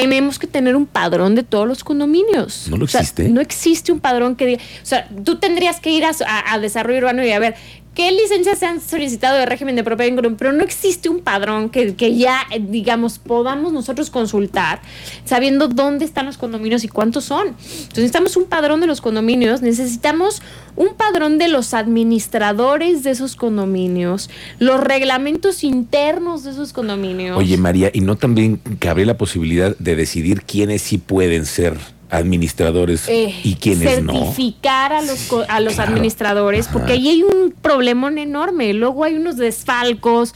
Tenemos 0.00 0.38
que 0.38 0.46
tener 0.46 0.76
un 0.76 0.86
padrón 0.86 1.34
de 1.34 1.42
todos 1.42 1.66
los 1.66 1.84
condominios. 1.84 2.66
¿No 2.70 2.76
lo 2.76 2.84
O 2.84 2.88
sea, 2.88 3.00
existe? 3.00 3.28
no 3.28 3.40
existe 3.40 3.92
un 3.92 4.00
padrón 4.00 4.36
que 4.36 4.46
diga. 4.46 4.62
O 4.82 4.86
sea, 4.86 5.08
tú 5.24 5.36
tendrías 5.36 5.80
que 5.80 5.90
ir 5.90 6.04
a, 6.04 6.10
a- 6.26 6.52
a 6.54 6.58
desarrollo 6.58 6.98
urbano 6.98 7.24
y 7.24 7.30
a 7.32 7.38
ver 7.38 7.54
qué 7.94 8.12
licencias 8.12 8.60
se 8.60 8.66
han 8.66 8.80
solicitado 8.80 9.36
de 9.38 9.44
régimen 9.44 9.74
de 9.74 9.82
propiedad 9.82 10.16
en 10.16 10.36
pero 10.36 10.52
no 10.52 10.62
existe 10.62 11.08
un 11.08 11.18
padrón 11.18 11.68
que, 11.68 11.96
que 11.96 12.14
ya, 12.14 12.42
eh, 12.52 12.60
digamos, 12.60 13.18
podamos 13.18 13.72
nosotros 13.72 14.08
consultar 14.08 14.80
sabiendo 15.24 15.66
dónde 15.66 16.04
están 16.04 16.26
los 16.26 16.38
condominios 16.38 16.84
y 16.84 16.88
cuántos 16.88 17.24
son. 17.24 17.48
Entonces 17.48 17.96
necesitamos 17.96 18.36
un 18.36 18.44
padrón 18.44 18.80
de 18.80 18.86
los 18.86 19.00
condominios, 19.00 19.62
necesitamos 19.62 20.42
un 20.76 20.94
padrón 20.94 21.38
de 21.38 21.48
los 21.48 21.74
administradores 21.74 23.02
de 23.02 23.10
esos 23.10 23.34
condominios, 23.34 24.30
los 24.60 24.78
reglamentos 24.80 25.64
internos 25.64 26.44
de 26.44 26.52
esos 26.52 26.72
condominios. 26.72 27.36
Oye, 27.36 27.56
María, 27.56 27.90
¿y 27.92 28.00
no 28.00 28.14
también 28.16 28.60
cabe 28.78 29.04
la 29.06 29.18
posibilidad 29.18 29.76
de 29.76 29.87
decidir 29.96 30.42
quiénes 30.42 30.82
sí 30.82 30.98
pueden 30.98 31.46
ser 31.46 31.76
administradores 32.10 33.08
Eh, 33.08 33.34
y 33.44 33.54
quiénes 33.56 34.02
no? 34.02 34.12
certificar 34.14 34.92
a 34.92 35.02
los, 35.02 35.18
co- 35.24 35.44
a 35.48 35.60
los 35.60 35.74
Claro. 35.74 35.92
administradores, 35.92 36.66
Ajá. 36.66 36.72
porque 36.72 36.92
ahí 36.94 37.08
hay 37.08 37.22
un 37.22 37.52
problemón 37.60 38.18
enorme. 38.18 38.72
Luego 38.72 39.04
hay 39.04 39.14
unos 39.16 39.36
desfalcos, 39.36 40.34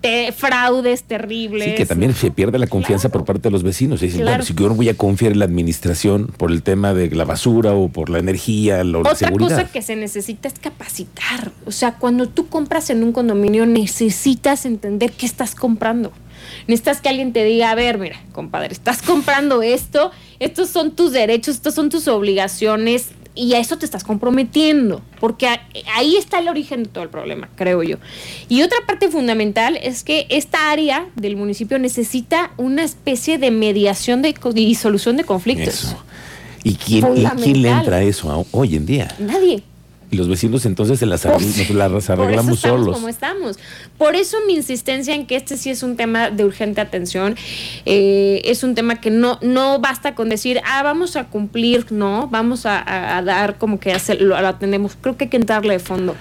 te- 0.00 0.32
fraudes 0.32 1.04
terribles. 1.04 1.64
Sí, 1.68 1.74
que 1.76 1.86
también 1.86 2.12
se 2.12 2.32
pierde 2.32 2.58
la 2.58 2.66
confianza 2.66 3.08
Claro. 3.08 3.20
por 3.24 3.34
parte 3.36 3.48
de 3.48 3.52
los 3.52 3.62
vecinos. 3.62 4.02
Y 4.02 4.06
dicen, 4.06 4.22
Claro. 4.22 4.38
bueno, 4.38 4.44
si 4.44 4.54
yo 4.54 4.68
no 4.68 4.74
voy 4.74 4.88
a 4.88 4.94
confiar 4.96 5.30
en 5.30 5.38
la 5.38 5.44
administración 5.44 6.26
por 6.36 6.50
el 6.50 6.64
tema 6.64 6.92
de 6.92 7.08
la 7.12 7.24
basura 7.24 7.72
o 7.72 7.88
por 7.88 8.10
la 8.10 8.18
energía, 8.18 8.82
la 8.82 8.98
Otra 8.98 9.14
seguridad. 9.14 9.58
cosa 9.60 9.70
que 9.70 9.80
se 9.80 9.94
necesita 9.94 10.48
es 10.48 10.54
capacitar. 10.58 11.52
O 11.66 11.70
sea, 11.70 11.94
cuando 11.94 12.28
tú 12.28 12.48
compras 12.48 12.90
en 12.90 13.04
un 13.04 13.12
condominio, 13.12 13.64
necesitas 13.64 14.66
entender 14.66 15.12
qué 15.12 15.24
estás 15.24 15.54
comprando. 15.54 16.10
Necesitas 16.66 17.00
que 17.00 17.08
alguien 17.08 17.32
te 17.32 17.44
diga, 17.44 17.70
a 17.70 17.74
ver, 17.74 17.98
mira, 17.98 18.20
compadre, 18.32 18.72
estás 18.72 19.02
comprando 19.02 19.62
esto, 19.62 20.10
estos 20.40 20.68
son 20.68 20.92
tus 20.92 21.12
derechos, 21.12 21.56
estas 21.56 21.74
son 21.74 21.88
tus 21.88 22.08
obligaciones 22.08 23.10
y 23.34 23.54
a 23.54 23.58
eso 23.58 23.78
te 23.78 23.86
estás 23.86 24.04
comprometiendo, 24.04 25.00
porque 25.18 25.48
ahí 25.94 26.16
está 26.16 26.38
el 26.38 26.48
origen 26.48 26.84
de 26.84 26.88
todo 26.90 27.04
el 27.04 27.10
problema, 27.10 27.48
creo 27.56 27.82
yo. 27.82 27.96
Y 28.48 28.62
otra 28.62 28.78
parte 28.86 29.08
fundamental 29.08 29.78
es 29.82 30.04
que 30.04 30.26
esta 30.28 30.70
área 30.70 31.06
del 31.16 31.36
municipio 31.36 31.78
necesita 31.78 32.52
una 32.58 32.84
especie 32.84 33.38
de 33.38 33.50
mediación 33.50 34.20
de, 34.22 34.34
y 34.56 34.74
solución 34.74 35.16
de 35.16 35.24
conflictos. 35.24 35.84
Eso. 35.84 36.04
¿Y 36.62 36.74
quién, 36.74 37.16
y 37.16 37.24
quién 37.42 37.62
le 37.62 37.70
entra 37.70 37.96
a 37.96 38.02
eso 38.02 38.46
hoy 38.52 38.76
en 38.76 38.86
día? 38.86 39.14
Nadie. 39.18 39.62
Y 40.12 40.16
los 40.18 40.28
vecinos 40.28 40.66
entonces 40.66 40.98
se 40.98 41.06
las, 41.06 41.24
arregl- 41.24 41.56
nos 41.56 41.70
las 41.70 41.90
Por 41.90 41.98
eso 41.98 42.12
arreglamos 42.12 42.58
solos. 42.60 42.94
como 42.94 43.08
estamos. 43.08 43.58
Por 43.96 44.14
eso 44.14 44.36
mi 44.46 44.54
insistencia 44.54 45.14
en 45.14 45.26
que 45.26 45.36
este 45.36 45.56
sí 45.56 45.70
es 45.70 45.82
un 45.82 45.96
tema 45.96 46.28
de 46.30 46.44
urgente 46.44 46.82
atención. 46.82 47.34
Eh, 47.86 48.42
es 48.44 48.62
un 48.62 48.74
tema 48.74 49.00
que 49.00 49.10
no, 49.10 49.38
no 49.40 49.78
basta 49.80 50.14
con 50.14 50.28
decir, 50.28 50.60
ah, 50.66 50.82
vamos 50.82 51.16
a 51.16 51.24
cumplir, 51.24 51.86
no, 51.90 52.28
vamos 52.30 52.66
a, 52.66 52.78
a- 52.78 53.16
a 53.16 53.22
dar 53.22 53.56
como 53.56 53.80
que 53.80 53.92
hacer, 53.92 54.20
lo, 54.20 54.38
lo 54.38 54.46
atendemos. 54.48 54.96
Creo 55.00 55.16
que 55.16 55.24
hay 55.24 55.30
que 55.30 55.38
entrarle 55.38 55.72
de 55.72 55.78
fondo. 55.80 56.14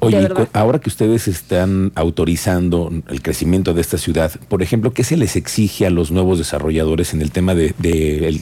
Oye, 0.00 0.28
ahora 0.52 0.78
que 0.78 0.88
ustedes 0.88 1.26
están 1.26 1.90
autorizando 1.96 2.92
el 3.08 3.20
crecimiento 3.20 3.74
de 3.74 3.80
esta 3.80 3.98
ciudad, 3.98 4.30
por 4.48 4.62
ejemplo, 4.62 4.92
¿qué 4.92 5.02
se 5.02 5.16
les 5.16 5.34
exige 5.34 5.86
a 5.86 5.90
los 5.90 6.12
nuevos 6.12 6.38
desarrolladores 6.38 7.14
en 7.14 7.20
el 7.22 7.32
tema 7.32 7.56
de, 7.56 7.74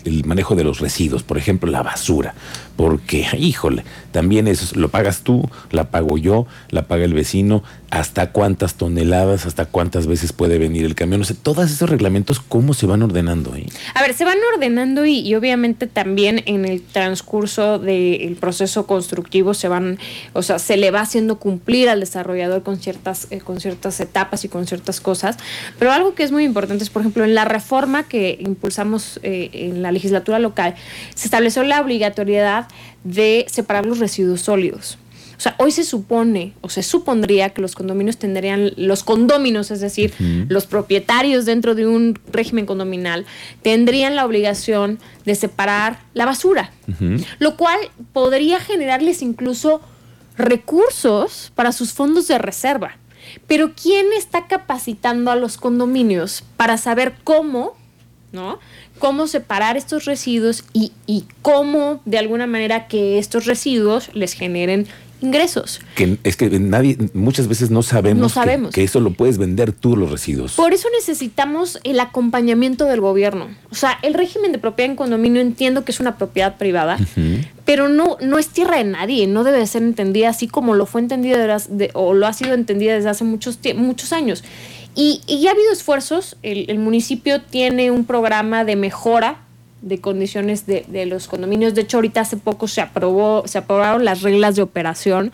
el, 0.05 0.25
manejo 0.27 0.55
de 0.55 0.65
los 0.65 0.81
residuos? 0.81 1.23
Por 1.23 1.39
ejemplo, 1.39 1.71
la 1.71 1.83
basura. 1.83 2.35
Porque, 2.77 3.27
híjole, 3.39 3.85
también 4.13 4.49
eso 4.49 4.79
lo 4.79 4.91
pagas 4.91 5.23
tú, 5.23 5.49
la 5.71 5.91
pago 5.91 6.19
yo, 6.19 6.47
la 6.71 6.87
paga 6.87 7.05
el 7.05 7.15
vecino, 7.15 7.63
hasta 7.91 8.33
cuántas 8.33 8.75
toneladas, 8.75 9.47
hasta 9.47 9.67
cuántas 9.67 10.07
veces 10.07 10.33
puede 10.33 10.59
venir 10.59 10.85
el 10.85 10.95
camión. 10.95 11.21
O 11.21 11.25
sea, 11.25 11.37
todos 11.41 11.71
esos 11.71 11.89
reglamentos, 11.89 12.41
¿cómo 12.41 12.75
se 12.75 12.87
van 12.87 13.03
ordenando? 13.03 13.53
ahí? 13.55 13.67
A 13.95 14.03
ver, 14.03 14.15
se 14.15 14.25
van 14.25 14.39
ordenando 14.55 15.07
y, 15.07 15.35
obviamente 15.35 15.87
también 15.87 16.43
en 16.47 16.65
el 16.65 16.83
transcurso 16.83 17.79
del 17.79 18.37
proceso 18.37 18.87
constructivo 18.87 19.55
se 19.55 19.69
van, 19.69 19.99
o 20.33 20.43
sea, 20.43 20.59
se 20.59 20.77
le 20.77 20.91
va 20.91 21.01
haciendo 21.01 21.39
cumplir 21.39 21.89
al 21.89 22.01
desarrollador 22.01 22.63
con 22.63 22.79
ciertas, 22.79 23.29
eh, 23.31 23.39
con 23.39 23.61
ciertas 23.61 24.01
etapas 24.01 24.45
y 24.45 24.49
con 24.49 24.67
ciertas 24.67 25.01
cosas. 25.01 25.37
Pero 25.79 25.93
algo 25.93 26.15
que 26.15 26.23
es 26.23 26.33
muy 26.33 26.45
importante 26.45 26.85
es, 26.85 26.91
por 26.91 27.03
ejemplo, 27.03 27.25
en 27.25 27.35
la 27.35 27.45
reforma 27.45 28.05
que 28.05 28.39
impulsamos 28.41 29.21
eh, 29.23 29.51
en 29.53 29.83
la 29.83 29.93
legislatura 29.93 30.39
local, 30.39 30.75
se 31.15 31.27
estableció 31.27 31.63
la 31.63 31.81
obligatoriedad 31.81 32.66
de 33.05 33.47
separar 33.49 33.87
los 33.87 33.99
residuos 33.99 34.41
sólidos. 34.43 34.99
O 35.37 35.41
sea, 35.41 35.55
hoy 35.59 35.71
se 35.71 35.85
supone 35.85 36.55
o 36.63 36.71
se 36.71 36.83
supondría 36.83 37.51
que 37.51 37.61
los 37.61 37.75
condominios 37.75 38.17
tendrían, 38.17 38.73
los 38.77 39.05
condóminos, 39.05 39.71
es 39.71 39.81
decir, 39.81 40.15
los 40.49 40.67
propietarios 40.67 41.45
dentro 41.45 41.75
de 41.75 41.87
un 41.87 42.19
régimen 42.33 42.65
condominal, 42.65 43.27
tendrían 43.61 44.17
la 44.17 44.25
obligación 44.25 44.99
de 45.27 45.35
separar 45.35 46.01
la 46.15 46.25
basura, 46.25 46.73
lo 47.39 47.57
cual 47.57 47.79
podría 48.15 48.61
generarles 48.61 49.21
incluso 49.21 49.83
recursos 50.39 51.53
para 51.55 51.73
sus 51.73 51.93
fondos 51.93 52.29
de 52.29 52.39
reserva. 52.39 52.97
Pero 53.47 53.73
¿quién 53.75 54.07
está 54.17 54.47
capacitando 54.47 55.31
a 55.31 55.37
los 55.37 55.59
condominios 55.59 56.45
para 56.57 56.79
saber 56.79 57.15
cómo, 57.25 57.77
¿no? 58.37 58.61
Cómo 59.01 59.27
separar 59.27 59.77
estos 59.77 60.05
residuos 60.05 60.63
y, 60.73 60.93
y 61.07 61.25
cómo, 61.43 62.01
de 62.05 62.19
alguna 62.19 62.47
manera, 62.47 62.87
que 62.87 63.19
estos 63.19 63.47
residuos 63.47 64.11
les 64.15 64.35
generen 64.35 64.87
ingresos. 65.21 65.81
Que 65.95 66.19
es 66.25 66.37
que 66.37 66.51
nadie, 66.59 66.97
muchas 67.15 67.49
veces 67.49 67.71
no 67.71 67.83
sabemos, 67.83 68.35
Que, 68.73 68.85
eso 68.85 69.01
lo 69.01 69.13
puedes 69.13 69.39
vender 69.39 69.73
tú 69.73 69.97
los 69.97 70.11
residuos. 70.11 70.55
Por 70.55 70.75
eso 70.75 70.89
necesitamos 70.95 71.81
el 71.85 72.01
acompañamiento 72.01 72.85
del 72.85 73.01
gobierno. 73.01 73.49
O 73.71 73.75
sea, 73.75 73.99
el 74.03 74.15
régimen 74.15 74.53
de 74.53 74.59
propiedad 74.59 74.91
en 74.91 74.97
condominio 74.97 75.41
entiendo 75.41 75.85
que 75.85 75.93
es 75.93 76.01
una 76.01 76.17
propiedad 76.17 76.57
privada, 76.57 76.99
pero 77.65 77.89
no, 77.89 78.17
no 78.21 78.39
es 78.39 78.49
tierra 78.49 78.77
de 78.77 78.85
nadie, 78.85 79.27
no 79.27 79.45
debe 79.45 79.67
ser 79.67 79.83
entendida 79.83 80.29
así 80.29 80.49
como 80.49 80.75
lo 80.75 80.87
fue 80.87 81.01
entendida 81.01 81.59
o 81.95 82.15
lo 82.15 82.27
ha 82.27 82.33
sido 82.33 82.55
entendida 82.55 82.95
desde 82.95 83.09
hace 83.09 83.25
muchos, 83.25 83.59
muchos 83.75 84.13
años. 84.13 84.45
Y, 84.97 85.21
ya 85.27 85.51
ha 85.51 85.53
habido 85.53 85.73
esfuerzos, 85.73 86.37
el, 86.43 86.71
el 86.71 86.79
municipio 86.79 87.43
tiene 87.43 87.91
un 87.91 88.07
programa 88.07 88.65
de 88.65 88.77
mejora 88.77 89.41
de 89.83 90.01
condiciones 90.01 90.67
de, 90.67 90.85
de, 90.89 91.05
los 91.07 91.29
condominios. 91.29 91.75
De 91.75 91.83
hecho, 91.83 91.99
ahorita 91.99 92.23
hace 92.23 92.39
poco 92.39 92.67
se 92.67 92.81
aprobó, 92.81 93.47
se 93.47 93.59
aprobaron 93.59 94.05
las 94.05 94.23
reglas 94.23 94.57
de 94.57 94.63
operación. 94.63 95.33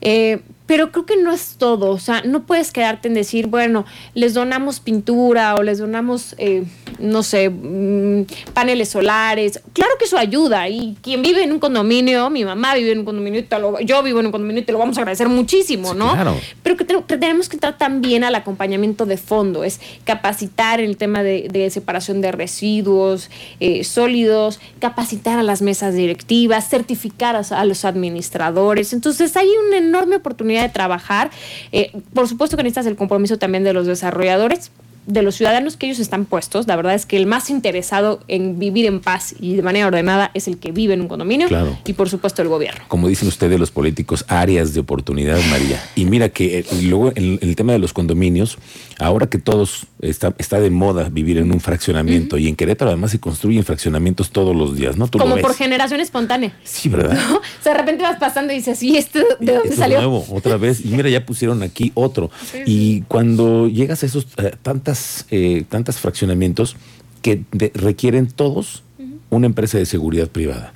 Eh, 0.00 0.40
pero 0.70 0.92
creo 0.92 1.04
que 1.04 1.16
no 1.16 1.32
es 1.32 1.56
todo, 1.58 1.90
o 1.90 1.98
sea, 1.98 2.22
no 2.22 2.44
puedes 2.44 2.70
quedarte 2.70 3.08
en 3.08 3.14
decir, 3.14 3.48
bueno, 3.48 3.86
les 4.14 4.34
donamos 4.34 4.78
pintura 4.78 5.56
o 5.56 5.64
les 5.64 5.78
donamos, 5.78 6.36
eh, 6.38 6.62
no 7.00 7.24
sé, 7.24 7.50
mm, 7.50 8.52
paneles 8.54 8.90
solares. 8.90 9.60
Claro 9.72 9.90
que 9.98 10.04
eso 10.04 10.16
ayuda 10.16 10.68
y 10.68 10.96
quien 11.02 11.22
vive 11.22 11.42
en 11.42 11.50
un 11.50 11.58
condominio, 11.58 12.30
mi 12.30 12.44
mamá 12.44 12.76
vive 12.76 12.92
en 12.92 13.00
un 13.00 13.04
condominio, 13.04 13.42
yo 13.84 14.00
vivo 14.04 14.20
en 14.20 14.26
un 14.26 14.30
condominio 14.30 14.62
y 14.62 14.64
te 14.64 14.70
lo 14.70 14.78
vamos 14.78 14.96
a 14.96 15.00
agradecer 15.00 15.28
muchísimo, 15.28 15.92
¿no? 15.92 16.12
Claro. 16.12 16.36
Pero 16.62 16.76
que, 16.76 16.84
tenemos 16.84 17.48
que 17.48 17.56
entrar 17.56 17.76
también 17.76 18.22
al 18.22 18.36
acompañamiento 18.36 19.06
de 19.06 19.16
fondo, 19.16 19.64
es 19.64 19.80
capacitar 20.04 20.78
en 20.78 20.88
el 20.88 20.96
tema 20.96 21.24
de, 21.24 21.68
separación 21.72 22.20
de 22.20 22.30
residuos 22.30 23.28
eh, 23.58 23.82
sólidos, 23.82 24.60
capacitar 24.78 25.40
a 25.40 25.42
las 25.42 25.62
mesas 25.62 25.94
directivas, 25.94 26.70
certificar 26.70 27.34
a 27.34 27.64
los 27.64 27.84
administradores. 27.84 28.92
Entonces 28.92 29.36
hay 29.36 29.48
una 29.66 29.78
enorme 29.78 30.14
oportunidad 30.14 30.59
de 30.62 30.68
trabajar. 30.68 31.30
Eh, 31.72 31.92
por 32.14 32.28
supuesto 32.28 32.56
que 32.56 32.62
necesitas 32.62 32.86
el 32.86 32.96
compromiso 32.96 33.38
también 33.38 33.64
de 33.64 33.72
los 33.72 33.86
desarrolladores 33.86 34.70
de 35.12 35.22
los 35.22 35.36
ciudadanos 35.36 35.76
que 35.76 35.86
ellos 35.86 35.98
están 35.98 36.24
puestos, 36.24 36.66
la 36.66 36.76
verdad 36.76 36.94
es 36.94 37.06
que 37.06 37.16
el 37.16 37.26
más 37.26 37.50
interesado 37.50 38.20
en 38.28 38.58
vivir 38.58 38.86
en 38.86 39.00
paz 39.00 39.34
y 39.38 39.54
de 39.54 39.62
manera 39.62 39.86
ordenada 39.86 40.30
es 40.34 40.48
el 40.48 40.58
que 40.58 40.72
vive 40.72 40.94
en 40.94 41.02
un 41.02 41.08
condominio 41.08 41.48
y 41.84 41.92
por 41.92 42.08
supuesto 42.08 42.42
el 42.42 42.48
gobierno. 42.48 42.82
Como 42.88 43.08
dicen 43.08 43.28
ustedes 43.28 43.58
los 43.58 43.70
políticos, 43.70 44.24
áreas 44.28 44.74
de 44.74 44.80
oportunidad, 44.80 45.38
María. 45.50 45.82
Y 45.94 46.04
mira 46.04 46.28
que 46.28 46.60
eh, 46.60 46.64
luego 46.82 47.12
en, 47.14 47.38
el 47.40 47.56
tema 47.56 47.72
de 47.72 47.78
los 47.78 47.92
condominios, 47.92 48.58
ahora 48.98 49.28
que 49.28 49.38
todos 49.38 49.86
está, 50.00 50.34
está 50.38 50.60
de 50.60 50.70
moda 50.70 51.08
vivir 51.10 51.38
en 51.38 51.52
un 51.52 51.60
fraccionamiento 51.60 52.38
y 52.38 52.48
en 52.48 52.56
Querétaro 52.56 52.90
además 52.90 53.10
se 53.10 53.20
construyen 53.20 53.64
fraccionamientos 53.64 54.30
todos 54.30 54.54
los 54.56 54.76
días, 54.76 54.96
¿no? 54.96 55.10
Como 55.10 55.36
por 55.38 55.54
generación 55.54 56.00
espontánea. 56.00 56.56
Sí, 56.64 56.88
¿verdad? 56.88 57.18
O 57.30 57.62
sea, 57.62 57.72
de 57.72 57.78
repente 57.78 58.02
vas 58.02 58.18
pasando 58.18 58.52
y 58.52 58.56
dices, 58.56 58.82
¿y 58.82 58.96
esto 58.96 59.20
de 59.40 59.54
dónde 59.54 59.76
salió? 59.76 59.98
nuevo, 59.98 60.26
otra 60.30 60.56
vez. 60.56 60.84
Y 60.84 60.88
mira, 60.88 61.08
ya 61.08 61.24
pusieron 61.24 61.62
aquí 61.62 61.92
otro. 61.94 62.30
y 62.66 63.02
cuando 63.02 63.68
llegas 63.68 64.02
a 64.02 64.06
esos 64.06 64.26
eh, 64.36 64.52
tantas 64.62 64.98
eh, 65.30 65.64
tantos 65.68 65.96
fraccionamientos 65.98 66.76
que 67.22 67.44
requieren 67.74 68.28
todos 68.28 68.82
una 69.30 69.46
empresa 69.46 69.78
de 69.78 69.86
seguridad 69.86 70.28
privada. 70.28 70.72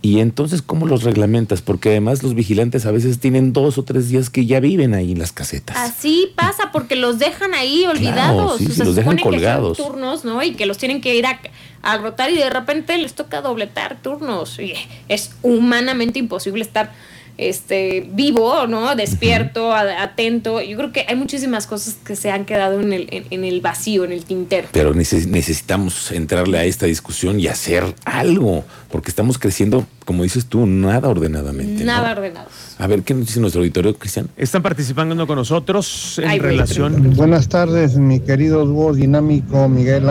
Y 0.00 0.20
entonces, 0.20 0.62
¿cómo 0.62 0.86
los 0.86 1.02
reglamentas? 1.02 1.60
Porque 1.60 1.88
además 1.88 2.22
los 2.22 2.34
vigilantes 2.34 2.86
a 2.86 2.92
veces 2.92 3.18
tienen 3.18 3.52
dos 3.52 3.78
o 3.78 3.82
tres 3.82 4.08
días 4.08 4.30
que 4.30 4.46
ya 4.46 4.60
viven 4.60 4.94
ahí 4.94 5.10
en 5.10 5.18
las 5.18 5.32
casetas. 5.32 5.76
Así 5.76 6.32
pasa, 6.36 6.70
porque 6.72 6.94
los 6.94 7.18
dejan 7.18 7.52
ahí 7.52 7.84
olvidados. 7.84 8.60
los 8.78 8.94
dejan 8.94 9.18
colgados. 9.18 9.76
turnos, 9.76 10.24
¿no? 10.24 10.42
Y 10.42 10.52
que 10.52 10.66
los 10.66 10.78
tienen 10.78 11.00
que 11.00 11.16
ir 11.16 11.26
a, 11.26 11.40
a 11.82 11.98
rotar 11.98 12.30
y 12.30 12.36
de 12.36 12.48
repente 12.48 12.96
les 12.96 13.14
toca 13.14 13.40
dobletar 13.40 14.00
turnos. 14.00 14.60
Y 14.60 14.74
es 15.08 15.32
humanamente 15.42 16.20
imposible 16.20 16.62
estar 16.62 16.92
este, 17.38 18.08
vivo, 18.12 18.66
¿no? 18.66 18.94
Despierto, 18.96 19.72
atento. 19.72 20.60
Yo 20.60 20.76
creo 20.76 20.92
que 20.92 21.06
hay 21.08 21.14
muchísimas 21.14 21.66
cosas 21.68 21.96
que 22.04 22.16
se 22.16 22.30
han 22.32 22.44
quedado 22.44 22.80
en 22.80 22.92
el, 22.92 23.26
en, 23.30 23.44
el 23.44 23.60
vacío, 23.60 24.04
en 24.04 24.12
el 24.12 24.24
tintero. 24.24 24.68
Pero 24.72 24.92
necesitamos 24.92 26.10
entrarle 26.10 26.58
a 26.58 26.64
esta 26.64 26.86
discusión 26.86 27.38
y 27.38 27.46
hacer 27.46 27.84
algo, 28.04 28.64
porque 28.90 29.08
estamos 29.08 29.38
creciendo, 29.38 29.86
como 30.04 30.24
dices 30.24 30.46
tú, 30.46 30.66
nada 30.66 31.08
ordenadamente. 31.08 31.84
Nada 31.84 32.12
ordenado. 32.12 32.48
A 32.78 32.86
ver, 32.88 33.02
¿qué 33.02 33.14
nos 33.14 33.26
dice 33.26 33.40
nuestro 33.40 33.60
auditorio, 33.60 33.96
Cristian? 33.96 34.28
Están 34.36 34.62
participando 34.62 35.26
con 35.26 35.36
nosotros 35.36 36.20
en 36.22 36.40
relación. 36.40 37.14
Buenas 37.14 37.48
tardes, 37.48 37.96
mi 37.96 38.18
querido 38.18 38.66
dúo 38.66 38.92
dinámico 38.92 39.68
Miguel 39.68 40.04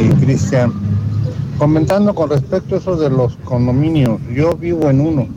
y 0.00 0.24
Cristian. 0.24 0.72
Comentando 1.58 2.14
con 2.14 2.30
respecto 2.30 2.74
a 2.76 2.78
eso 2.78 2.96
de 2.96 3.10
los 3.10 3.36
condominios, 3.44 4.20
yo 4.32 4.56
vivo 4.56 4.90
en 4.90 5.00
uno 5.00 5.28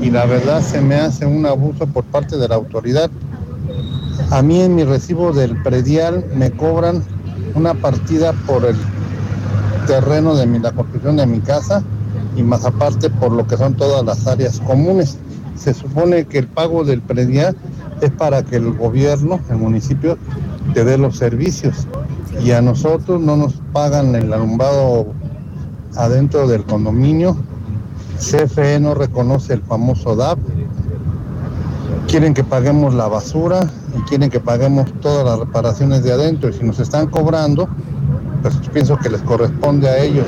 y 0.00 0.10
la 0.10 0.26
verdad 0.26 0.62
se 0.62 0.80
me 0.80 0.96
hace 0.96 1.26
un 1.26 1.46
abuso 1.46 1.86
por 1.86 2.04
parte 2.04 2.36
de 2.36 2.48
la 2.48 2.54
autoridad. 2.56 3.10
A 4.30 4.42
mí 4.42 4.60
en 4.60 4.74
mi 4.74 4.84
recibo 4.84 5.32
del 5.32 5.60
predial 5.62 6.24
me 6.34 6.50
cobran 6.50 7.02
una 7.54 7.74
partida 7.74 8.32
por 8.46 8.64
el 8.64 8.76
terreno 9.86 10.34
de 10.34 10.46
mi, 10.46 10.58
la 10.58 10.72
construcción 10.72 11.16
de 11.16 11.26
mi 11.26 11.40
casa 11.40 11.82
y 12.36 12.42
más 12.42 12.64
aparte 12.64 13.10
por 13.10 13.32
lo 13.32 13.46
que 13.46 13.56
son 13.56 13.74
todas 13.74 14.04
las 14.04 14.26
áreas 14.26 14.60
comunes. 14.60 15.18
Se 15.56 15.74
supone 15.74 16.24
que 16.24 16.38
el 16.38 16.46
pago 16.46 16.84
del 16.84 17.02
predial 17.02 17.56
es 18.00 18.10
para 18.10 18.42
que 18.42 18.56
el 18.56 18.72
gobierno, 18.72 19.40
el 19.50 19.56
municipio, 19.56 20.16
te 20.74 20.84
dé 20.84 20.96
los 20.98 21.16
servicios 21.16 21.86
y 22.42 22.52
a 22.52 22.62
nosotros 22.62 23.20
no 23.20 23.36
nos 23.36 23.54
pagan 23.72 24.14
el 24.14 24.32
alumbrado 24.32 25.06
adentro 25.96 26.46
del 26.46 26.64
condominio. 26.64 27.36
CFE 28.22 28.78
no 28.78 28.94
reconoce 28.94 29.52
el 29.52 29.62
famoso 29.62 30.14
DAP. 30.14 30.38
Quieren 32.06 32.34
que 32.34 32.44
paguemos 32.44 32.94
la 32.94 33.08
basura 33.08 33.68
y 33.98 34.00
quieren 34.02 34.30
que 34.30 34.38
paguemos 34.38 34.92
todas 35.00 35.24
las 35.24 35.40
reparaciones 35.40 36.04
de 36.04 36.12
adentro. 36.12 36.48
Y 36.48 36.52
si 36.52 36.64
nos 36.64 36.78
están 36.78 37.08
cobrando, 37.08 37.68
pues 38.40 38.54
pienso 38.72 38.96
que 38.96 39.10
les 39.10 39.22
corresponde 39.22 39.88
a 39.88 39.98
ellos. 39.98 40.24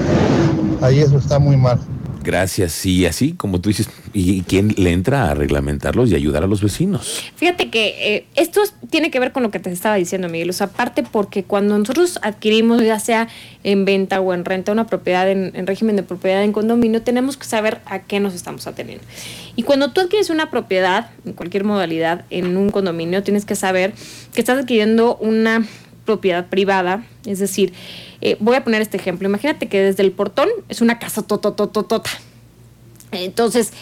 Ahí 0.82 0.98
eso 0.98 1.18
está 1.18 1.38
muy 1.38 1.56
mal. 1.56 1.78
Gracias. 2.24 2.86
Y 2.86 3.04
así, 3.04 3.34
como 3.34 3.60
tú 3.60 3.68
dices, 3.68 3.90
¿y 4.14 4.40
quién 4.42 4.74
le 4.78 4.92
entra 4.92 5.30
a 5.30 5.34
reglamentarlos 5.34 6.10
y 6.10 6.14
ayudar 6.14 6.42
a 6.42 6.46
los 6.46 6.62
vecinos? 6.62 7.22
Fíjate 7.36 7.68
que 7.68 8.16
eh, 8.16 8.26
esto 8.34 8.62
tiene 8.88 9.10
que 9.10 9.20
ver 9.20 9.32
con 9.32 9.42
lo 9.42 9.50
que 9.50 9.60
te 9.60 9.70
estaba 9.70 9.96
diciendo, 9.96 10.30
Miguel. 10.30 10.48
O 10.48 10.54
sea, 10.54 10.68
aparte 10.68 11.02
porque 11.02 11.44
cuando 11.44 11.78
nosotros 11.78 12.18
adquirimos, 12.22 12.82
ya 12.82 12.98
sea 12.98 13.28
en 13.62 13.84
venta 13.84 14.20
o 14.20 14.32
en 14.32 14.46
renta, 14.46 14.72
una 14.72 14.86
propiedad 14.86 15.30
en, 15.30 15.52
en 15.54 15.66
régimen 15.66 15.96
de 15.96 16.02
propiedad 16.02 16.42
en 16.42 16.52
condominio, 16.52 17.02
tenemos 17.02 17.36
que 17.36 17.44
saber 17.44 17.80
a 17.84 18.00
qué 18.00 18.20
nos 18.20 18.34
estamos 18.34 18.66
atendiendo. 18.66 19.04
Y 19.54 19.62
cuando 19.62 19.92
tú 19.92 20.00
adquieres 20.00 20.30
una 20.30 20.50
propiedad, 20.50 21.10
en 21.26 21.34
cualquier 21.34 21.64
modalidad, 21.64 22.24
en 22.30 22.56
un 22.56 22.70
condominio, 22.70 23.22
tienes 23.22 23.44
que 23.44 23.54
saber 23.54 23.92
que 24.32 24.40
estás 24.40 24.58
adquiriendo 24.58 25.16
una 25.16 25.66
propiedad 26.04 26.46
privada, 26.46 27.04
es 27.26 27.38
decir, 27.38 27.72
eh, 28.20 28.36
voy 28.40 28.56
a 28.56 28.64
poner 28.64 28.82
este 28.82 28.96
ejemplo. 28.96 29.28
Imagínate 29.28 29.68
que 29.68 29.80
desde 29.80 30.02
el 30.02 30.12
portón 30.12 30.48
es 30.68 30.80
una 30.80 30.98
casa 30.98 31.22
tototototota. 31.22 32.10
Entonces, 33.12 33.72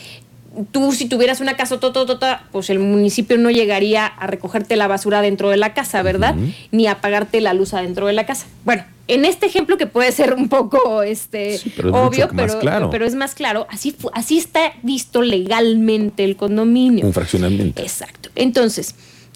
tú 0.71 0.93
si 0.93 1.07
tuvieras 1.07 1.41
una 1.41 1.57
casa 1.57 1.79
tota, 1.81 2.45
pues 2.53 2.71
el 2.71 2.79
municipio 2.79 3.39
no 3.39 3.51
llegaría 3.51 4.07
a 4.07 4.27
recogerte 4.27 4.77
la 4.77 4.87
basura 4.87 5.23
dentro 5.23 5.49
de 5.51 5.57
la 5.57 5.75
casa, 5.75 6.03
¿verdad? 6.03 6.35
Ni 6.71 6.87
a 6.87 7.01
pagarte 7.01 7.41
la 7.41 7.55
luz 7.55 7.75
adentro 7.75 8.07
de 8.07 8.13
la 8.13 8.27
casa. 8.27 8.47
Bueno, 8.65 8.85
en 9.09 9.25
este 9.25 9.47
ejemplo 9.47 9.77
que 9.79 9.87
puede 9.87 10.13
ser 10.13 10.35
un 10.35 10.49
poco 10.49 11.03
este 11.03 11.59
obvio, 11.91 12.29
pero, 12.35 12.91
pero, 12.91 13.07
es 13.07 13.15
más 13.15 13.35
claro, 13.35 13.67
así, 13.71 13.97
así 14.13 14.39
está 14.39 14.75
visto 14.83 15.23
legalmente 15.23 16.25
el 16.25 16.37
condominio. 16.37 17.07
Un 17.07 17.13
fraccionamiento. 17.13 17.83
Exacto. 17.83 18.31
Entonces, 18.35 18.95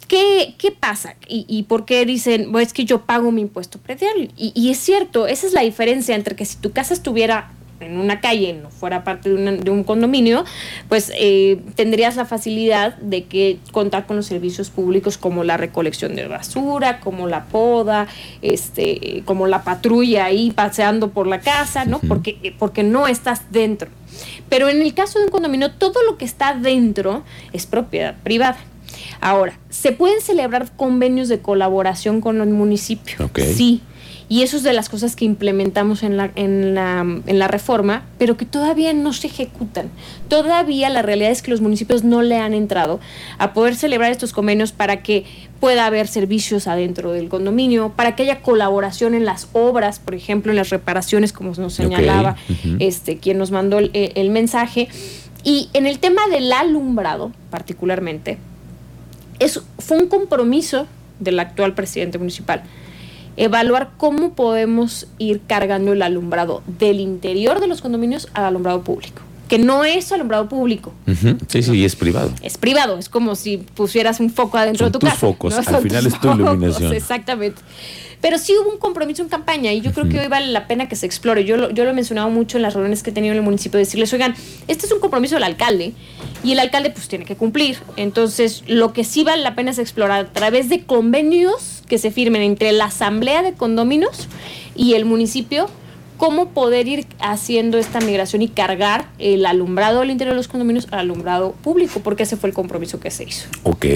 ¿Qué, 0.08 0.54
¿Qué, 0.58 0.70
pasa? 0.70 1.16
¿Y, 1.28 1.64
por 1.64 1.84
qué 1.84 2.04
dicen, 2.06 2.52
bueno, 2.52 2.66
es 2.66 2.72
que 2.72 2.84
yo 2.84 3.02
pago 3.02 3.32
mi 3.32 3.42
impuesto 3.42 3.78
predial? 3.78 4.30
Y, 4.36 4.52
y, 4.54 4.70
es 4.70 4.78
cierto, 4.78 5.26
esa 5.26 5.46
es 5.46 5.52
la 5.52 5.62
diferencia 5.62 6.14
entre 6.14 6.36
que 6.36 6.44
si 6.44 6.56
tu 6.58 6.70
casa 6.72 6.94
estuviera 6.94 7.50
en 7.80 7.98
una 7.98 8.20
calle, 8.20 8.54
no 8.54 8.70
fuera 8.70 9.04
parte 9.04 9.30
de, 9.30 9.70
un 9.70 9.84
condominio, 9.84 10.44
pues 10.88 11.12
eh, 11.18 11.60
tendrías 11.74 12.16
la 12.16 12.24
facilidad 12.24 12.96
de 12.96 13.24
que 13.24 13.58
contar 13.72 14.06
con 14.06 14.16
los 14.16 14.26
servicios 14.26 14.70
públicos 14.70 15.18
como 15.18 15.44
la 15.44 15.56
recolección 15.56 16.14
de 16.14 16.26
basura, 16.26 17.00
como 17.00 17.26
la 17.26 17.44
poda, 17.44 18.06
este, 18.42 19.22
como 19.24 19.46
la 19.46 19.62
patrulla 19.62 20.26
ahí 20.26 20.50
paseando 20.50 21.10
por 21.10 21.26
la 21.26 21.40
casa, 21.40 21.84
¿no? 21.84 22.00
porque, 22.00 22.54
porque 22.58 22.82
no 22.82 23.06
estás 23.06 23.52
dentro. 23.52 23.90
Pero 24.48 24.68
en 24.68 24.80
el 24.80 24.94
caso 24.94 25.18
de 25.18 25.26
un 25.26 25.30
condominio, 25.30 25.72
todo 25.72 26.02
lo 26.02 26.16
que 26.16 26.24
está 26.24 26.54
dentro 26.54 27.24
es 27.52 27.66
propiedad 27.66 28.14
privada. 28.22 28.58
Ahora, 29.20 29.58
¿se 29.70 29.92
pueden 29.92 30.20
celebrar 30.20 30.70
convenios 30.76 31.28
de 31.28 31.40
colaboración 31.40 32.20
con 32.20 32.40
el 32.40 32.50
municipio? 32.50 33.30
Sí 33.34 33.82
y 34.28 34.42
eso 34.42 34.56
es 34.56 34.64
de 34.64 34.72
las 34.72 34.88
cosas 34.88 35.14
que 35.14 35.24
implementamos 35.24 36.02
en 36.02 36.16
la, 36.16 36.32
en, 36.34 36.74
la, 36.74 37.00
en 37.00 37.38
la 37.38 37.46
reforma, 37.46 38.04
pero 38.18 38.36
que 38.36 38.44
todavía 38.44 38.92
no 38.92 39.12
se 39.12 39.28
ejecutan. 39.28 39.88
Todavía 40.28 40.90
la 40.90 41.02
realidad 41.02 41.30
es 41.30 41.42
que 41.42 41.52
los 41.52 41.60
municipios 41.60 42.02
no 42.02 42.22
le 42.22 42.36
han 42.36 42.52
entrado 42.52 42.98
a 43.38 43.52
poder 43.52 43.76
celebrar 43.76 44.10
estos 44.10 44.32
convenios 44.32 44.72
para 44.72 45.02
que 45.02 45.24
pueda 45.60 45.86
haber 45.86 46.08
servicios 46.08 46.66
adentro 46.66 47.12
del 47.12 47.28
condominio, 47.28 47.92
para 47.94 48.16
que 48.16 48.24
haya 48.24 48.42
colaboración 48.42 49.14
en 49.14 49.24
las 49.24 49.48
obras, 49.52 50.00
por 50.00 50.16
ejemplo, 50.16 50.50
en 50.50 50.56
las 50.56 50.70
reparaciones, 50.70 51.32
como 51.32 51.52
nos 51.56 51.74
señalaba 51.74 52.36
este, 52.80 53.18
quien 53.18 53.38
nos 53.38 53.52
mandó 53.52 53.78
el, 53.78 53.90
el 53.92 54.30
mensaje. 54.30 54.88
Y 55.44 55.70
en 55.72 55.86
el 55.86 56.00
tema 56.00 56.22
del 56.28 56.52
alumbrado, 56.52 57.30
particularmente, 57.50 58.38
es, 59.38 59.62
fue 59.78 59.98
un 59.98 60.08
compromiso 60.08 60.86
del 61.20 61.38
actual 61.40 61.74
presidente 61.74 62.18
municipal 62.18 62.62
evaluar 63.36 63.90
cómo 63.96 64.32
podemos 64.34 65.08
ir 65.18 65.42
cargando 65.46 65.92
el 65.92 66.02
alumbrado 66.02 66.62
del 66.66 67.00
interior 67.00 67.60
de 67.60 67.66
los 67.66 67.82
condominios 67.82 68.28
al 68.34 68.44
alumbrado 68.44 68.82
público 68.82 69.22
que 69.48 69.58
no 69.58 69.84
es 69.84 70.10
alumbrado 70.12 70.48
público. 70.48 70.92
Sí, 71.48 71.62
sí, 71.62 71.84
es 71.84 71.96
privado. 71.96 72.30
Es 72.42 72.58
privado, 72.58 72.98
es 72.98 73.08
como 73.08 73.34
si 73.36 73.58
pusieras 73.58 74.20
un 74.20 74.30
foco 74.30 74.58
adentro 74.58 74.86
de 74.86 74.92
tu 74.92 74.98
tus 74.98 75.08
casa. 75.08 75.20
focos, 75.20 75.54
al 75.54 75.82
final 75.82 76.06
es 76.06 76.20
tu 76.20 76.32
iluminación. 76.32 76.92
Exactamente. 76.92 77.62
Pero 78.20 78.38
sí 78.38 78.54
hubo 78.60 78.72
un 78.72 78.78
compromiso 78.78 79.22
en 79.22 79.28
campaña 79.28 79.72
y 79.72 79.82
yo 79.82 79.92
creo 79.92 80.08
que 80.08 80.18
hoy 80.18 80.26
vale 80.26 80.46
la 80.48 80.66
pena 80.66 80.88
que 80.88 80.96
se 80.96 81.06
explore. 81.06 81.44
Yo 81.44 81.56
lo, 81.56 81.70
yo 81.70 81.84
lo 81.84 81.90
he 81.90 81.92
mencionado 81.92 82.30
mucho 82.30 82.56
en 82.56 82.62
las 82.62 82.74
reuniones 82.74 83.02
que 83.02 83.10
he 83.10 83.12
tenido 83.12 83.32
en 83.32 83.38
el 83.38 83.44
municipio, 83.44 83.78
decirles, 83.78 84.12
oigan, 84.12 84.34
este 84.68 84.86
es 84.86 84.92
un 84.92 85.00
compromiso 85.00 85.34
del 85.36 85.44
alcalde 85.44 85.92
y 86.42 86.52
el 86.52 86.58
alcalde 86.58 86.90
pues 86.90 87.08
tiene 87.08 87.24
que 87.24 87.36
cumplir. 87.36 87.76
Entonces, 87.96 88.64
lo 88.66 88.92
que 88.92 89.04
sí 89.04 89.22
vale 89.22 89.42
la 89.42 89.54
pena 89.54 89.70
es 89.70 89.78
explorar 89.78 90.26
a 90.26 90.32
través 90.32 90.68
de 90.68 90.84
convenios 90.84 91.82
que 91.88 91.98
se 91.98 92.10
firmen 92.10 92.42
entre 92.42 92.72
la 92.72 92.86
asamblea 92.86 93.42
de 93.42 93.52
condóminos 93.52 94.28
y 94.74 94.94
el 94.94 95.04
municipio 95.04 95.68
cómo 96.16 96.50
poder 96.50 96.88
ir 96.88 97.06
haciendo 97.20 97.78
esta 97.78 98.00
migración 98.00 98.42
y 98.42 98.48
cargar 98.48 99.08
el 99.18 99.46
alumbrado 99.46 100.00
del 100.00 100.10
interior 100.10 100.34
de 100.34 100.38
los 100.38 100.48
condominios 100.48 100.88
al 100.90 101.00
alumbrado 101.00 101.52
público, 101.62 102.00
porque 102.00 102.24
ese 102.24 102.36
fue 102.36 102.48
el 102.48 102.54
compromiso 102.54 103.00
que 103.00 103.10
se 103.10 103.24
hizo. 103.24 103.48
Ok, 103.62 103.86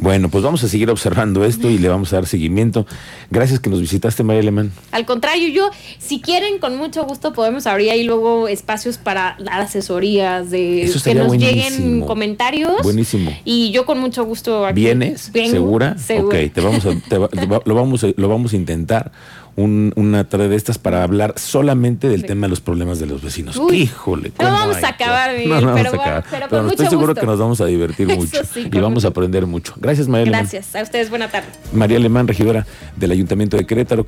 bueno, 0.00 0.28
pues 0.28 0.44
vamos 0.44 0.62
a 0.64 0.68
seguir 0.68 0.90
observando 0.90 1.44
esto 1.44 1.70
y 1.70 1.78
le 1.78 1.88
vamos 1.88 2.12
a 2.12 2.16
dar 2.16 2.26
seguimiento. 2.26 2.86
Gracias 3.30 3.60
que 3.60 3.70
nos 3.70 3.80
visitaste, 3.80 4.22
María 4.22 4.42
Alemán. 4.42 4.72
Al 4.92 5.06
contrario, 5.06 5.48
yo, 5.48 5.70
si 5.98 6.20
quieren, 6.20 6.58
con 6.58 6.76
mucho 6.76 7.04
gusto 7.04 7.32
podemos 7.32 7.66
abrir 7.66 7.90
ahí 7.90 8.04
luego 8.04 8.48
espacios 8.48 8.98
para 8.98 9.36
dar 9.38 9.60
asesorías, 9.60 10.50
de 10.50 10.90
que 11.02 11.14
nos 11.14 11.32
lleguen 11.36 12.02
comentarios. 12.02 12.82
Buenísimo. 12.82 13.32
Y 13.44 13.70
yo 13.70 13.86
con 13.86 13.98
mucho 13.98 14.24
gusto 14.24 14.66
aquí. 14.66 14.80
¿Vienes? 14.80 15.30
¿Segura? 15.32 15.96
Ok, 16.18 16.34
te 16.52 16.60
vamos 16.60 16.84
lo, 16.84 17.74
vamos 17.74 18.06
lo 18.16 18.28
vamos 18.28 18.52
a 18.52 18.56
intentar 18.56 19.12
una 19.56 20.24
tarde 20.24 20.48
de 20.48 20.56
estas 20.56 20.78
para 20.78 21.02
hablar 21.02 21.34
solamente 21.36 22.08
del 22.08 22.24
tema 22.24 22.46
de 22.46 22.50
los 22.50 22.60
problemas 22.60 22.98
de 22.98 23.06
los 23.06 23.22
vecinos. 23.22 23.60
Híjole. 23.72 24.32
No 24.38 24.50
vamos 24.50 24.82
a 24.82 24.88
acabar, 24.88 25.36
Miguel, 25.36 25.64
no, 25.64 25.74
pero, 25.74 25.90
acabar. 25.90 26.24
pero, 26.50 26.68
estoy 26.68 26.86
seguro 26.88 27.14
que 27.14 27.24
nos 27.24 27.38
vamos 27.38 27.60
a 27.60 27.66
divertir 27.66 28.08
mucho 28.16 28.40
y 28.56 28.78
vamos 28.80 29.04
a 29.04 29.08
aprender 29.08 29.46
mucho. 29.46 29.74
Gracias, 29.76 30.08
María 30.08 30.26
Gracias. 30.26 30.74
A 30.74 30.82
ustedes, 30.82 31.08
buena 31.08 31.30
tarde. 31.30 31.48
María 31.72 31.98
Alemán, 31.98 32.26
regidora 32.26 32.66
del 32.96 33.12
Ayuntamiento 33.12 33.56
de 33.56 33.64
Querétaro. 33.64 34.02